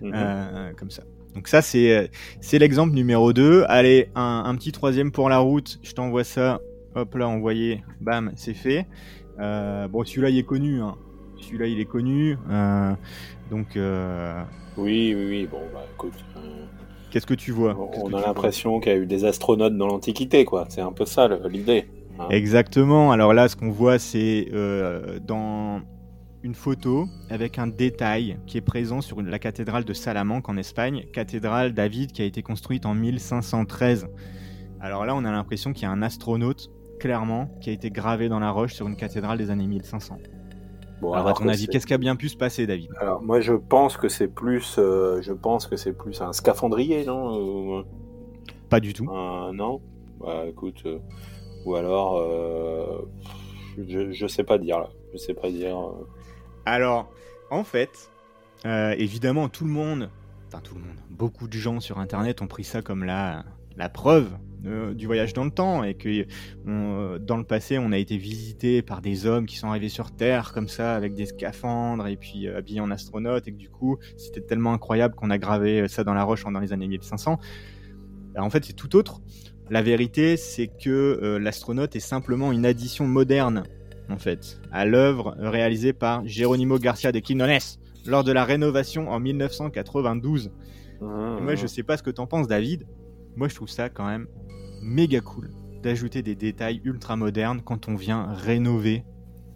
[0.01, 0.12] Mhm.
[0.14, 1.03] Euh, comme ça.
[1.35, 2.11] Donc ça, c'est
[2.53, 3.64] l'exemple numéro 2.
[3.68, 5.78] Allez, un, un, petit troisième pour la route.
[5.83, 6.61] Je t'envoie ça.
[6.95, 7.83] Hop là, envoyé.
[8.01, 8.87] Bam, c'est fait.
[9.39, 10.81] Euh, bon, celui-là, il est connu.
[10.81, 10.97] Hein.
[11.41, 12.37] Celui-là, il est connu.
[12.51, 12.93] Euh,
[13.51, 13.68] donc...
[14.76, 15.49] Oui, oui, oui.
[15.51, 16.14] Bon, bah écoute...
[17.11, 17.76] Qu'est-ce que tu vois?
[17.76, 20.66] On a l'impression qu'il y a eu des astronautes dans l'Antiquité, quoi.
[20.68, 21.89] C'est un peu ça l'idée.
[22.20, 22.28] Hein.
[22.31, 23.11] Exactement.
[23.11, 24.49] Alors là, ce qu'on voit, c'est
[25.26, 25.81] dans
[26.43, 31.05] une photo avec un détail qui est présent sur la cathédrale de Salamanque en Espagne,
[31.12, 34.09] cathédrale David qui a été construite en 1513.
[34.80, 38.28] Alors là, on a l'impression qu'il y a un astronaute, clairement, qui a été gravé
[38.28, 40.16] dans la roche sur une cathédrale des années 1500.
[41.03, 42.91] Bon, alors, à ton avis, qu'est-ce qui a bien pu se passer, David?
[42.99, 47.05] Alors moi, je pense que c'est plus, euh, je pense que c'est plus un scaphandrier,
[47.07, 47.84] non
[48.68, 49.05] Pas du tout.
[49.05, 49.80] non?
[50.20, 50.99] Bah, écoute, euh,
[51.64, 53.09] ou alors, euh,
[53.88, 54.91] je, je sais pas dire là.
[55.12, 55.76] Je sais pas dire.
[56.71, 57.11] Alors,
[57.51, 58.12] en fait,
[58.64, 60.09] euh, évidemment, tout le monde,
[60.47, 63.45] enfin tout le monde, beaucoup de gens sur Internet ont pris ça comme la,
[63.93, 64.31] preuve
[64.62, 66.27] du voyage dans le temps et que
[67.18, 70.53] dans le passé, on a été visité par des hommes qui sont arrivés sur Terre
[70.53, 73.99] comme ça avec des scaphandres et puis euh, habillés en astronaute et que du coup,
[74.16, 77.41] c'était tellement incroyable qu'on a gravé ça dans la roche dans les années 1500.
[78.35, 79.21] Ben, en fait, c'est tout autre.
[79.71, 83.64] La vérité, c'est que euh, l'astronaute est simplement une addition moderne
[84.11, 87.58] en fait, à l'œuvre réalisée par Geronimo Garcia de Quinones
[88.06, 90.50] lors de la rénovation en 1992.
[91.00, 92.86] moi, je sais pas ce que t'en penses, David.
[93.36, 94.26] Moi, je trouve ça quand même
[94.82, 95.50] méga cool
[95.82, 99.04] d'ajouter des détails ultra modernes quand on vient rénover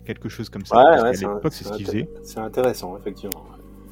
[0.04, 0.76] quelque chose comme ça.
[0.76, 2.08] Ouais, parce l'époque, c'est ce qu'ils faisaient.
[2.22, 3.44] C'est intéressant, effectivement.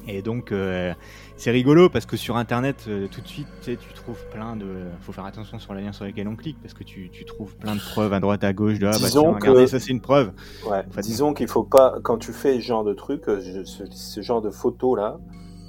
[0.07, 0.93] Et donc, euh,
[1.37, 4.65] c'est rigolo parce que sur Internet, euh, tout de suite, tu, trouves plein de.
[5.01, 7.55] Faut faire attention sur les liens sur lesquels on clique parce que tu, tu trouves
[7.55, 8.79] plein de preuves à droite, à gauche.
[8.79, 10.31] De, ah, bah, tiens, regardez, ça c'est une preuve.
[10.69, 14.41] Ouais, disons qu'il faut pas, quand tu fais ce genre de truc, euh, ce, genre
[14.41, 15.19] de photos là,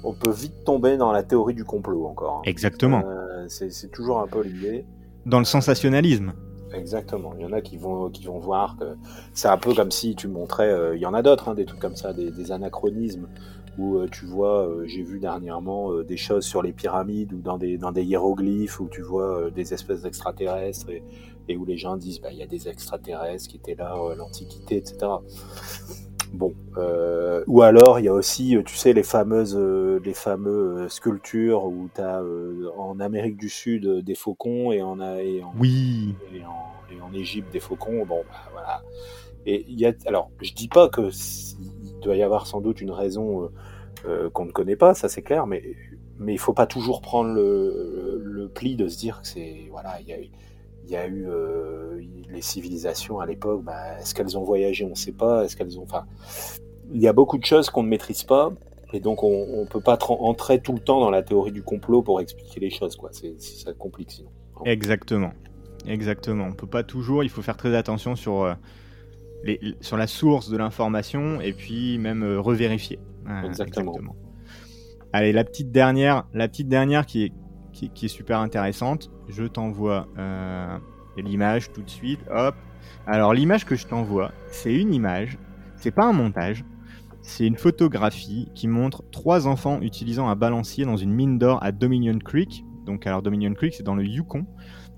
[0.03, 2.39] on peut vite tomber dans la théorie du complot encore.
[2.39, 2.41] Hein.
[2.45, 3.03] Exactement.
[3.47, 4.85] c'est toujours un peu l'idée.
[5.25, 6.33] Dans le sensationnalisme.
[6.73, 7.33] Exactement.
[7.37, 8.97] Il y en a qui vont, qui vont voir que
[9.33, 10.93] c'est un peu comme si tu montrais.
[10.93, 13.27] il y en a d'autres, hein, des trucs comme ça, des, des anachronismes
[13.77, 17.41] où euh, tu vois, euh, j'ai vu dernièrement euh, des choses sur les pyramides ou
[17.41, 20.87] dans des, dans des hiéroglyphes où tu vois des espèces d'extraterrestres
[21.47, 24.77] et, où les gens disent bah, il y a des extraterrestres qui étaient là l'Antiquité,
[24.77, 24.97] etc.
[26.33, 26.53] Bon,
[27.47, 32.01] ou alors il y a aussi, tu sais, les fameuses, les fameuses sculptures où tu
[32.01, 32.21] as
[32.75, 36.15] en Amérique du Sud des faucons et en, et en, oui.
[36.33, 38.05] et en, et en Égypte des faucons.
[38.05, 38.81] Bon, bah, voilà.
[39.45, 41.09] Et il y a, alors, je dis pas que
[42.05, 43.47] doit y avoir sans doute une raison euh,
[44.05, 45.63] euh, qu'on ne connaît pas, ça c'est clair, mais
[46.17, 50.07] mais il faut pas toujours prendre le, pli de se dire que c'est voilà, il
[50.87, 51.99] y a, eu euh,
[52.29, 53.63] les civilisations à l'époque.
[53.63, 55.43] Bah, est-ce qu'elles ont voyagé On ne sait pas.
[55.43, 55.83] Est-ce qu'elles ont.
[55.83, 56.05] Enfin,
[56.93, 58.53] il y a beaucoup de choses qu'on ne maîtrise pas.
[58.93, 62.01] Et donc, on ne peut pas entrer tout le temps dans la théorie du complot
[62.01, 63.09] pour expliquer les choses, quoi.
[63.11, 64.29] Ça complique sinon.
[64.63, 65.33] Exactement.
[65.85, 66.45] Exactement.
[66.45, 68.55] On peut pas toujours, il faut faire très attention sur,
[69.45, 72.99] les, sur la source de l'information et puis même euh, revérifier.
[73.45, 73.95] exactement.
[75.13, 77.33] Allez, la petite dernière, la petite dernière qui est,
[77.71, 79.11] qui, est super intéressante.
[79.29, 80.77] Je t'envoie euh,
[81.17, 82.19] l'image tout de suite.
[82.29, 82.55] Hop.
[83.07, 85.37] Alors, l'image que je t'envoie, c'est une image.
[85.77, 86.65] C'est pas un montage.
[87.21, 91.71] C'est une photographie qui montre trois enfants utilisant un balancier dans une mine d'or à
[91.71, 92.63] Dominion Creek.
[92.85, 94.45] Donc, alors Dominion Creek, c'est dans le Yukon.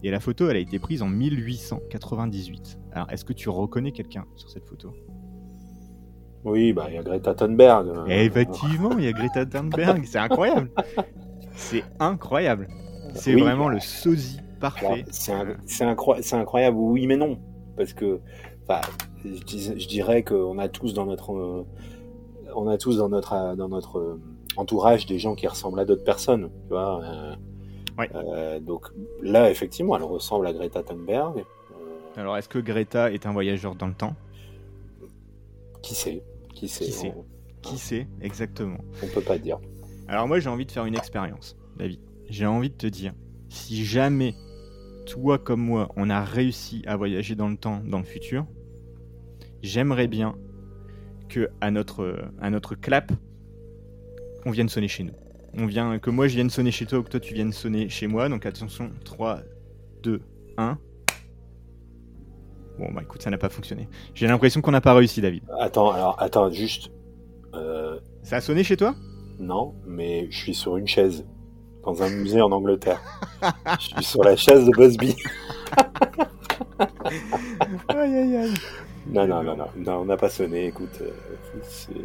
[0.04, 2.80] Et la photo, elle a été prise en 1898.
[2.92, 4.94] Alors, est-ce que tu reconnais quelqu'un sur cette photo?
[6.44, 7.88] Oui, bah il y a Greta Thunberg.
[8.08, 10.06] effectivement, il y a Greta Thunberg.
[10.06, 10.72] C'est incroyable.
[11.56, 12.68] C'est incroyable.
[13.16, 15.06] C'est vraiment le sosie parfait.
[15.10, 17.40] C'est incroyable, oui, mais non.
[17.76, 18.20] Parce que,
[19.26, 21.66] je, dirais qu'on a tous dans notre
[22.56, 24.22] on a tous dans notre, dans notre euh,
[24.56, 27.02] entourage des gens qui ressemblent à d'autres personnes, tu vois.
[28.00, 28.88] Euh, euh, donc
[29.22, 31.46] là, effectivement, elle ressemble à Greta Thunberg.
[32.16, 34.16] Alors, est-ce que Greta est un voyageur dans le temps?
[35.82, 36.24] Qui sait?
[36.54, 37.14] Qui sait Qui sait,
[37.62, 39.60] Qui sait exactement On peut pas dire.
[40.08, 42.00] Alors moi, j'ai envie de faire une expérience, David.
[42.30, 43.14] J'ai envie de te dire,
[43.50, 44.34] si jamais
[45.06, 48.46] toi comme moi, on a réussi à voyager dans le temps, dans le futur,
[49.62, 50.36] j'aimerais bien
[51.30, 53.12] que à notre, à notre clap,
[54.46, 55.14] on vienne sonner chez nous.
[55.60, 57.90] On vient, que moi je vienne sonner chez toi ou que toi tu viennes sonner
[57.90, 58.30] chez moi.
[58.30, 59.40] Donc attention, 3,
[60.04, 60.22] 2,
[60.58, 60.78] 1.
[62.78, 63.90] Bon bah écoute, ça n'a pas fonctionné.
[64.14, 65.44] J'ai l'impression qu'on n'a pas réussi, David.
[65.60, 66.92] Attends, alors attends, juste.
[67.56, 68.94] Euh, ça a sonné chez toi?
[69.40, 71.26] Non, mais je suis sur une chaise
[71.84, 73.02] dans un musée en Angleterre.
[73.80, 75.16] je suis sur la chaise de Busby.
[77.90, 78.54] aïe aïe aïe.
[79.08, 80.68] Non, non, non, non, on n'a pas sonné.
[80.68, 81.10] Écoute, euh,
[81.64, 81.96] c'est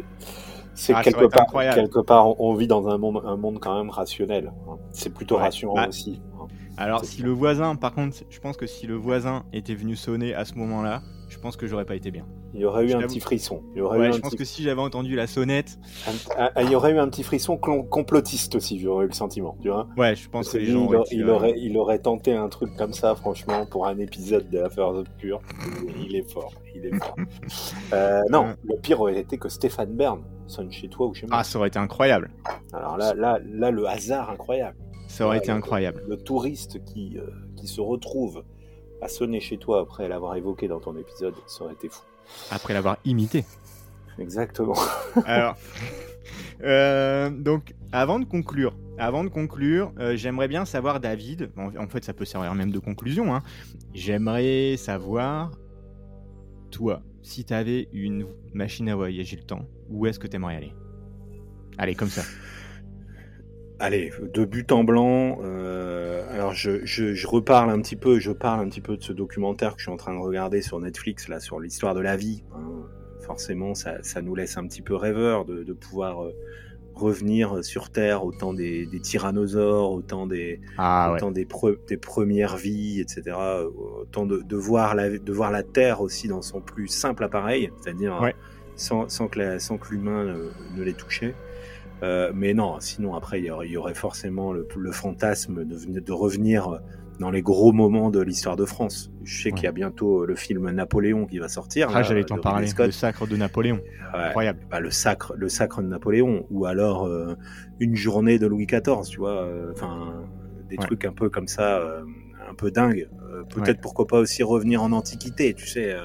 [0.93, 4.51] ah, quelque part, quelque part, on vit dans un monde, un monde quand même rationnel.
[4.67, 4.77] Hein.
[4.91, 6.21] C'est plutôt rassurant bah, aussi.
[6.39, 6.47] Hein.
[6.77, 10.33] Alors, si le voisin, par contre, je pense que si le voisin était venu sonner
[10.33, 11.01] à ce moment-là,
[11.33, 12.27] je pense que j'aurais pas été bien.
[12.53, 13.63] Il y aurait eu un petit frisson.
[13.73, 15.79] Il y aurait eu je pense que si j'avais entendu la sonnette.
[16.61, 19.57] il y aurait eu un petit frisson complotiste aussi, j'aurais eu le sentiment.
[19.61, 20.87] Tu vois ouais, je pense que les gens.
[21.11, 24.89] Il, aurait, il aurait tenté un truc comme ça, franchement, pour un épisode de Affaires
[24.89, 25.41] Obscures.
[26.05, 26.53] il est fort.
[26.75, 27.15] Il est fort.
[27.93, 31.37] Euh, non, le pire aurait été que Stéphane Bern sonne chez toi ou chez moi.
[31.39, 32.31] Ah, ça aurait été incroyable.
[32.73, 34.77] Alors là, là, là le hasard incroyable.
[35.07, 36.03] Ça aurait été incroyable.
[36.07, 38.43] Le, touriste qui, euh, qui se retrouve
[39.03, 42.01] à sonner chez toi après l'avoir évoqué dans ton épisode, ça aurait été fou.
[42.51, 43.43] Après l'avoir imité.
[44.17, 44.75] Exactement.
[45.25, 45.57] Alors,
[46.63, 52.03] euh, donc, avant de conclure, avant de conclure, euh, j'aimerais bien savoir, David, en, fait,
[52.03, 53.41] ça peut servir même de conclusion, hein,
[53.93, 55.51] j'aimerais savoir,
[56.71, 60.55] toi, si tu avais une machine à voyager le temps, où est-ce que tu aimerais
[60.55, 60.73] aller?
[61.77, 62.21] Allez, comme ça.
[63.83, 65.39] Allez, de but en blanc.
[65.43, 69.11] Euh, alors je, je, reparle un petit peu, je parle un petit peu de ce
[69.11, 72.15] documentaire que je suis en train de regarder sur Netflix là sur l'histoire de la
[72.15, 72.45] vie.
[72.55, 72.87] Hein.
[73.25, 76.31] Forcément, ça, ça, nous laisse un petit peu rêveur de, de pouvoir euh,
[76.95, 81.45] revenir sur Terre au temps des, des tyrannosaures, au temps des, ah, des,
[81.85, 83.35] des, premières vies, etc.
[83.99, 87.69] Autant de, de, voir la, de voir la Terre aussi dans son plus simple appareil,
[87.81, 88.31] c'est-à-dire
[88.77, 91.35] sans, sans, que sans que l'humain ne, ne l'ait touché.
[92.01, 96.79] Euh, mais non, sinon après il y aurait, forcément le, fantasme de, de, revenir
[97.19, 99.11] dans les gros moments de l'histoire de France.
[99.23, 101.89] Je sais qu'il y a bientôt le film Napoléon qui va sortir.
[101.93, 102.67] Ah, j'allais t'en parler.
[102.77, 103.79] Le sacre de Napoléon.
[104.13, 104.59] Incroyable.
[104.69, 107.35] Bah, le sacre, le sacre de Napoléon, ou alors euh,
[107.79, 109.43] une journée de Louis XIV, tu vois.
[109.43, 110.25] Euh, enfin,
[110.69, 111.81] des trucs un peu comme ça,
[112.49, 113.09] un peu dingue.
[113.49, 115.95] Peut-être pourquoi pas aussi revenir en Antiquité, tu sais.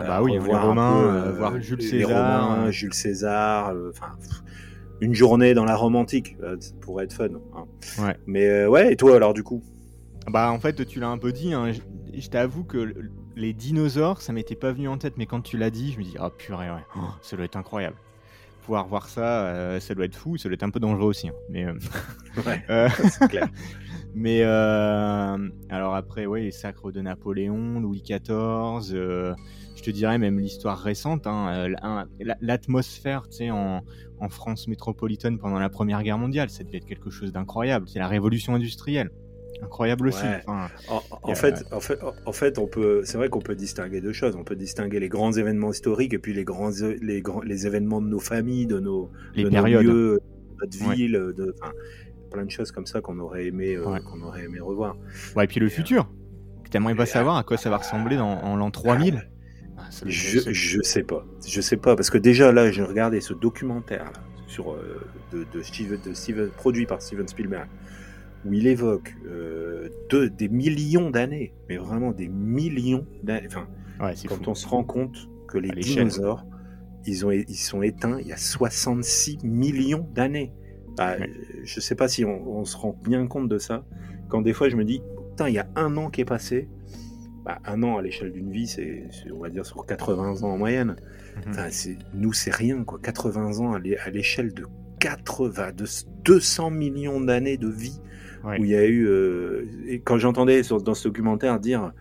[0.00, 3.74] Ah bah oui, voir Romain, voir Jules César, Romains, Jules César.
[3.90, 4.12] Enfin
[5.00, 7.28] une journée dans la Rome antique, euh, pour être fun.
[7.54, 7.64] Hein.
[7.98, 8.16] Ouais.
[8.26, 9.62] Mais euh, ouais, et toi alors du coup?
[10.28, 11.54] Bah en fait, tu l'as un peu dit.
[11.54, 11.72] Hein.
[12.14, 12.94] Je, t'avoue que
[13.36, 16.04] les dinosaures, ça m'était pas venu en tête, mais quand tu l'as dit, je me
[16.04, 17.96] dis ah purée, ouais, oh, ça doit être incroyable.
[18.62, 21.28] Pouvoir voir ça, euh, ça doit être fou, ça doit être un peu dangereux aussi.
[21.28, 21.34] Hein.
[21.48, 22.62] Mais ouais,
[23.10, 23.48] c'est clair.
[24.14, 28.94] Mais alors après, ouais, les sacres de Napoléon, Louis XIV,
[29.76, 31.68] je te dirais même l'histoire récente, hein,
[32.40, 33.82] l'atmosphère, tu sais, en,
[34.20, 36.50] en France métropolitaine pendant la Première Guerre mondiale.
[36.50, 37.88] Ça devait être quelque chose d'incroyable.
[37.88, 39.10] C'est la révolution industrielle.
[39.62, 40.24] Incroyable aussi.
[40.46, 44.36] en, fait, en, fait, en fait, on peut, c'est vrai qu'on peut distinguer deux choses.
[44.36, 46.70] On peut distinguer les grands événements historiques et puis les grands,
[47.02, 49.84] les grands, les événements de nos familles, de nos, les périodes.
[49.86, 50.20] de
[50.60, 51.54] notre ville, de,
[52.28, 54.96] plein de choses comme ça qu'on aurait aimé, euh, qu'on aurait aimé revoir.
[55.36, 56.02] Ouais, et puis le futur.
[56.04, 59.30] Euh, T'aimerais pas savoir à quoi ça va ressembler dans, en l'an 3000
[60.04, 61.24] je, je sais pas.
[61.46, 61.96] Je sais pas.
[61.96, 64.76] Parce que déjà, là, j'ai regardé ce documentaire, là, sur,
[65.32, 67.68] de, de, produit par Steven Spielberg,
[68.44, 69.14] où il évoque
[70.10, 73.46] des millions d'années, mais vraiment des millions d'années.
[73.46, 73.68] Enfin,
[74.28, 76.44] quand on se rend compte que les dinosaures,
[77.06, 80.52] ils, ont, ils sont éteints il y a 66 millions d'années.
[80.98, 81.16] Bah,
[81.64, 83.84] je sais pas si on, se rend bien compte de ça.
[84.28, 86.68] Quand des fois je me dis, putain, il y a un an qui est passé.
[87.44, 90.58] Bah, un an à l'échelle d'une vie, c'est, on va dire, sur 80 ans en
[90.58, 90.96] moyenne.
[91.46, 91.96] Mhm.
[92.14, 92.98] nous, c'est rien, quoi.
[93.00, 93.78] 80 ans à
[94.10, 94.66] l'échelle de
[94.98, 95.86] 80, de
[96.24, 98.00] 200 millions d'années de vie
[98.44, 99.06] où il y a eu.
[99.06, 101.92] Euh, et quand j'entendais dans ce documentaire dire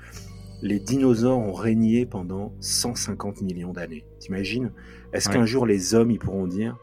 [0.63, 4.05] les dinosaures ont régné pendant 150 millions d'années.
[4.19, 4.71] T'imagines?
[5.13, 6.77] Est-ce qu'un jour les hommes ils pourront dire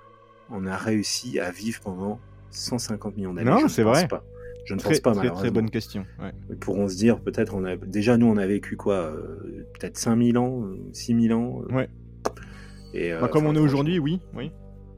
[0.51, 2.21] on a réussi à vivre pendant
[2.51, 4.07] 150 millions d'années Non, c'est vrai.
[4.09, 4.25] Pas.
[4.65, 6.07] Je ne pense pas, très, très bonne question.
[6.49, 9.99] Ils pourront se dire, peut-être, on a déjà nous, on a vécu quoi euh, Peut-être
[9.99, 11.63] 5000 ans, 6000 ans.
[11.69, 11.75] Euh.
[11.75, 11.89] ouais.
[12.95, 14.53] Et, bah, comme on est aujourd'hui, oui, oui.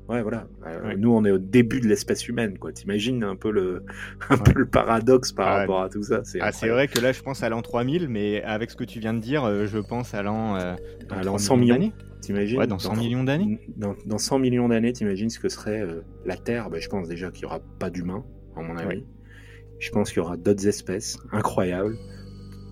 [0.08, 0.46] Ouais, voilà.
[0.66, 2.72] Euh, nous, on est au début de l'espèce humaine, quoi.
[2.72, 3.82] T'imagines un peu le,
[4.30, 6.20] un peu le paradoxe par rapport à tout ça.
[6.24, 9.00] C'est ah, vrai que là, je pense à l'an 3000, mais avec ce que tu
[9.00, 11.92] viens de dire, euh, je pense à l'an euh, 100 millions.
[12.20, 13.58] T'imagines Ouais, dans 100 millions d'années?
[13.76, 16.70] Dans, dans, 100 millions d'années, t'imagines ce que serait euh, la Terre?
[16.70, 18.24] Ben, Je pense déjà qu'il n'y aura pas d'humains,
[18.56, 19.04] à mon avis.
[19.78, 21.96] Je pense qu'il y aura d'autres espèces incroyables.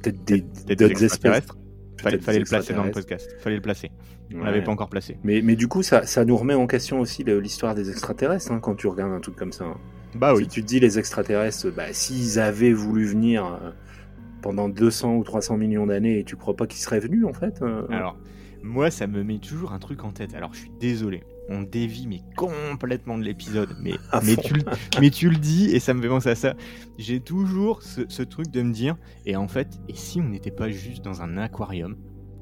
[0.02, 0.40] Peut-être des,
[0.76, 1.46] d'autres espèces.
[2.00, 3.36] Fallait, fallait le placer dans le podcast.
[3.38, 3.90] Fallait le placer.
[4.34, 5.18] On l'avait pas encore placé.
[5.22, 8.60] Mais, mais du coup, ça, ça nous remet en question aussi l'histoire des extraterrestres hein,
[8.60, 9.64] quand tu regardes un truc comme ça.
[9.64, 9.76] Hein.
[10.14, 10.44] Bah oui.
[10.44, 13.70] Si tu te dis les extraterrestres, bah, s'ils avaient voulu venir euh,
[14.42, 17.86] pendant 200 ou 300 millions d'années, tu crois pas qu'ils seraient venus en fait euh
[17.90, 18.16] Alors,
[18.64, 20.34] moi, ça me met toujours un truc en tête.
[20.34, 21.22] Alors, je suis désolé.
[21.50, 23.92] On dévie mais complètement de l'épisode, mais,
[24.24, 24.54] mais, tu,
[25.00, 26.54] mais tu le dis et ça me fait penser à ça.
[26.96, 28.96] J'ai toujours ce, ce truc de me dire,
[29.26, 31.96] et en fait, et si on n'était pas juste dans un aquarium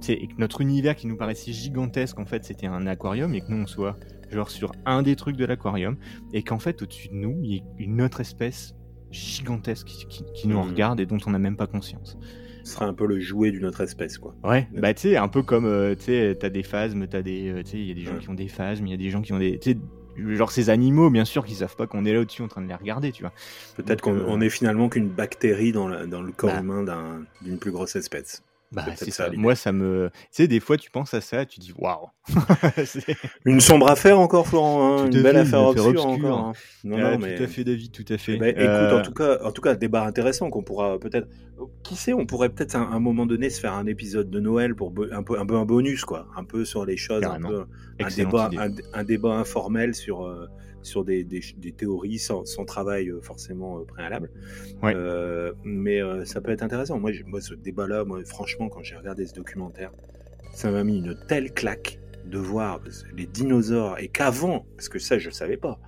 [0.08, 3.50] et que notre univers qui nous paraissait gigantesque, en fait, c'était un aquarium et que
[3.50, 3.96] nous, on soit
[4.30, 5.96] genre sur un des trucs de l'aquarium
[6.32, 8.74] et qu'en fait, au-dessus de nous, il y ait une autre espèce
[9.10, 10.68] gigantesque qui, nous hmm.
[10.70, 12.16] regarde et dont on n'a même pas conscience.
[12.64, 14.34] Ce serait un peu le jouet d'une autre espèce, quoi.
[14.44, 17.50] Ouais, bah tu sais, un peu comme, euh, tu sais, t'as des phasmes, t'as des,
[17.50, 18.98] euh, tu sais, il y a des gens qui ont des phasmes, il y a
[18.98, 19.78] des gens qui ont des, tu sais,
[20.34, 22.68] genre ces animaux, bien sûr, qui savent pas qu'on est là au-dessus en train de
[22.68, 23.32] les regarder, tu vois.
[23.76, 26.60] Peut-être qu'on euh, est finalement qu'une bactérie dans, dans, le corps bah.
[26.60, 26.84] humain
[27.42, 28.42] d'une plus grosse espèce.
[28.72, 29.28] Bah, c'est ça.
[29.36, 30.10] Moi, ça me.
[30.12, 32.08] Tu sais, des fois, tu penses à ça, tu dis waouh.
[33.44, 35.00] une sombre affaire encore, Florent.
[35.00, 36.38] Hein, une belle affaire obscure, encore.
[36.38, 36.52] Hein.
[36.84, 37.36] Non, non, mais...
[37.36, 38.36] Tout à fait, David, tout à fait.
[38.38, 41.28] Bah, écoute, en euh, tout cas, en tout cas, débat intéressant qu'on pourra peut-être.
[41.84, 44.74] Qui sait, on pourrait peut-être à un moment donné se faire un épisode de Noël
[44.74, 47.66] pour un peu un peu un bonus, quoi, un peu sur les choses, un peu
[48.00, 48.50] un débat,
[48.94, 50.24] un, débat informel sur.
[50.24, 50.46] Euh,
[50.82, 51.26] sur des,
[51.76, 54.30] théories sans, travail euh, forcément euh, préalable.
[54.84, 56.98] Euh, mais ça peut être intéressant.
[56.98, 59.92] Moi, moi ce débat-là, moi, franchement, quand j'ai regardé ce documentaire,
[60.54, 62.80] ça m'a mis une telle claque de voir
[63.16, 65.80] les dinosaures et qu'avant, parce que ça, je ne savais pas,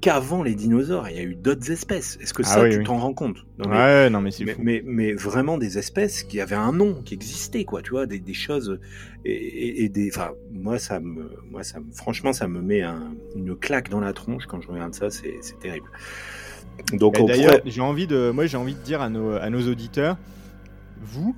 [0.00, 2.18] qu'avant les dinosaures, il y a eu d'autres espèces.
[2.20, 3.38] Est-ce que ah ça, tu t'en rends compte?
[3.58, 7.02] Non, mais, Ouais, non, mais c'est mais, mais, vraiment des espèces qui avaient un nom,
[7.04, 8.78] qui existaient, quoi, tu vois, des, des choses.
[9.24, 10.10] Et, des.
[10.14, 12.82] Enfin, moi, ça me, moi, ça me, franchement, ça me met
[13.34, 15.86] une claque dans la tronche quand je regarde ça, c'est terrible.
[16.92, 20.16] Donc, d'ailleurs, j'ai envie de, moi, j'ai envie de dire à nos, à nos auditeurs,
[21.00, 21.34] vous,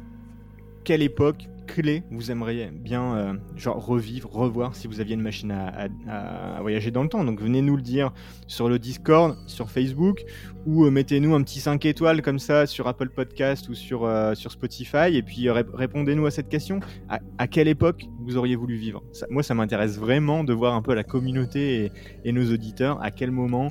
[0.84, 5.50] quelle époque clé vous aimeriez bien euh, genre revivre, revoir si vous aviez une machine
[5.50, 7.24] à, voyager dans le temps.
[7.24, 8.12] Donc venez nous le dire
[8.46, 10.24] sur le Discord, sur Facebook,
[10.64, 14.34] ou euh, mettez-nous un petit 5 étoiles comme ça sur Apple Podcast ou sur, euh,
[14.34, 16.80] sur Spotify, et puis répondez-nous à cette question.
[17.08, 19.02] À, quelle époque vous auriez voulu vivre?
[19.30, 21.92] Moi, ça m'intéresse vraiment de voir un peu la communauté
[22.24, 23.68] et, nos auditeurs, à quel moment...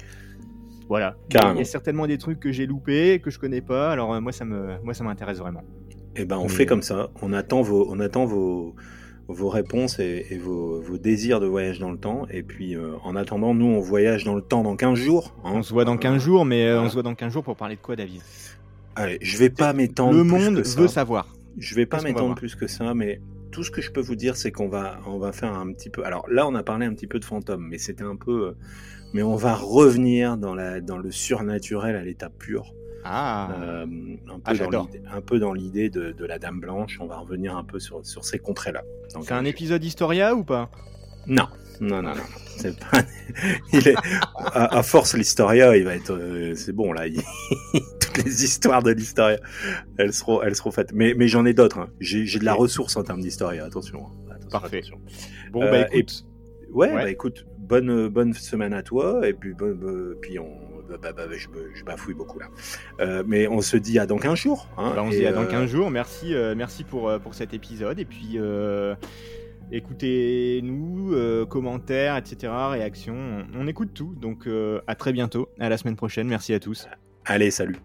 [0.87, 1.15] Voilà.
[1.31, 3.91] Il y a certainement des trucs que j'ai loupés, que je connais pas.
[3.91, 5.63] Alors moi, ça me, moi, ça m'intéresse vraiment.
[6.15, 7.09] Eh ben, on fait comme ça.
[7.21, 8.75] On attend vos, on attend vos,
[9.27, 12.25] vos réponses et, vos, vos, désirs de voyage dans le temps.
[12.29, 15.35] Et puis, euh, en attendant, nous, on voyage dans le temps dans 15 jours.
[15.43, 15.51] Hein.
[15.55, 17.55] On se voit dans 15 jours, mais euh, on se voit dans 15 jours pour
[17.55, 18.21] parler de quoi, David?
[18.95, 20.17] Allez, je vais pas m'étendre.
[20.17, 21.27] Le monde veut savoir.
[21.57, 23.19] Je vais pas m'étendre plus que ça, mais
[23.51, 25.89] tout ce que je peux vous dire, c'est qu'on va, on va faire un petit
[25.89, 26.05] peu.
[26.05, 28.47] Alors là, on a parlé un petit peu de fantômes, mais c'était un peu.
[28.47, 28.51] Euh,
[29.13, 32.73] mais on va revenir dans, la, dans le surnaturel à l'état pur.
[33.05, 33.49] Ah.
[33.61, 33.85] Euh,
[34.45, 34.53] ah,
[35.13, 36.97] un, peu dans l'idée de, la Dame Blanche.
[36.99, 38.83] On va revenir un peu sur, ces contrées-là.
[39.07, 40.69] C'est un épisode Historia ou pas?
[41.27, 41.47] Non.
[41.81, 42.71] Non, non, non.
[42.91, 43.03] Pas...
[43.73, 43.95] il est...
[44.35, 46.13] à, force, l'Historia, il va être.
[46.13, 47.03] Euh, c'est bon, là.
[47.99, 49.39] Toutes les histoires de l'Historia,
[49.97, 50.93] elles seront, elles seront faites.
[50.93, 51.79] Mais, mais j'en ai d'autres.
[51.79, 51.89] Hein.
[51.99, 53.65] J'ai de la ressource en termes d'Historia.
[53.65, 54.35] Attention, hein.
[54.49, 54.83] Parfait.
[55.51, 56.25] Bon, bah euh, écoute.
[56.71, 59.27] Ouais, bah écoute, bonne, bonne semaine à toi.
[59.27, 59.53] Et puis,
[60.21, 62.47] puis on bah, bah, bah, je, bafouille beaucoup là.
[62.99, 64.67] Euh, mais on se dit à dans 15 jours.
[64.77, 65.91] Hein, on se dit à dans 15 euh, jours.
[65.91, 67.99] Merci, euh, merci pour, pour cet épisode.
[67.99, 68.39] Et puis.
[69.71, 71.15] Écoutez-nous,
[71.47, 73.15] commentaires, etc., réactions.
[73.55, 74.13] On, on écoute tout.
[74.15, 74.47] Donc
[74.85, 76.27] à très bientôt, à la semaine prochaine.
[76.27, 76.87] Merci à tous.
[77.25, 77.77] Allez, salut.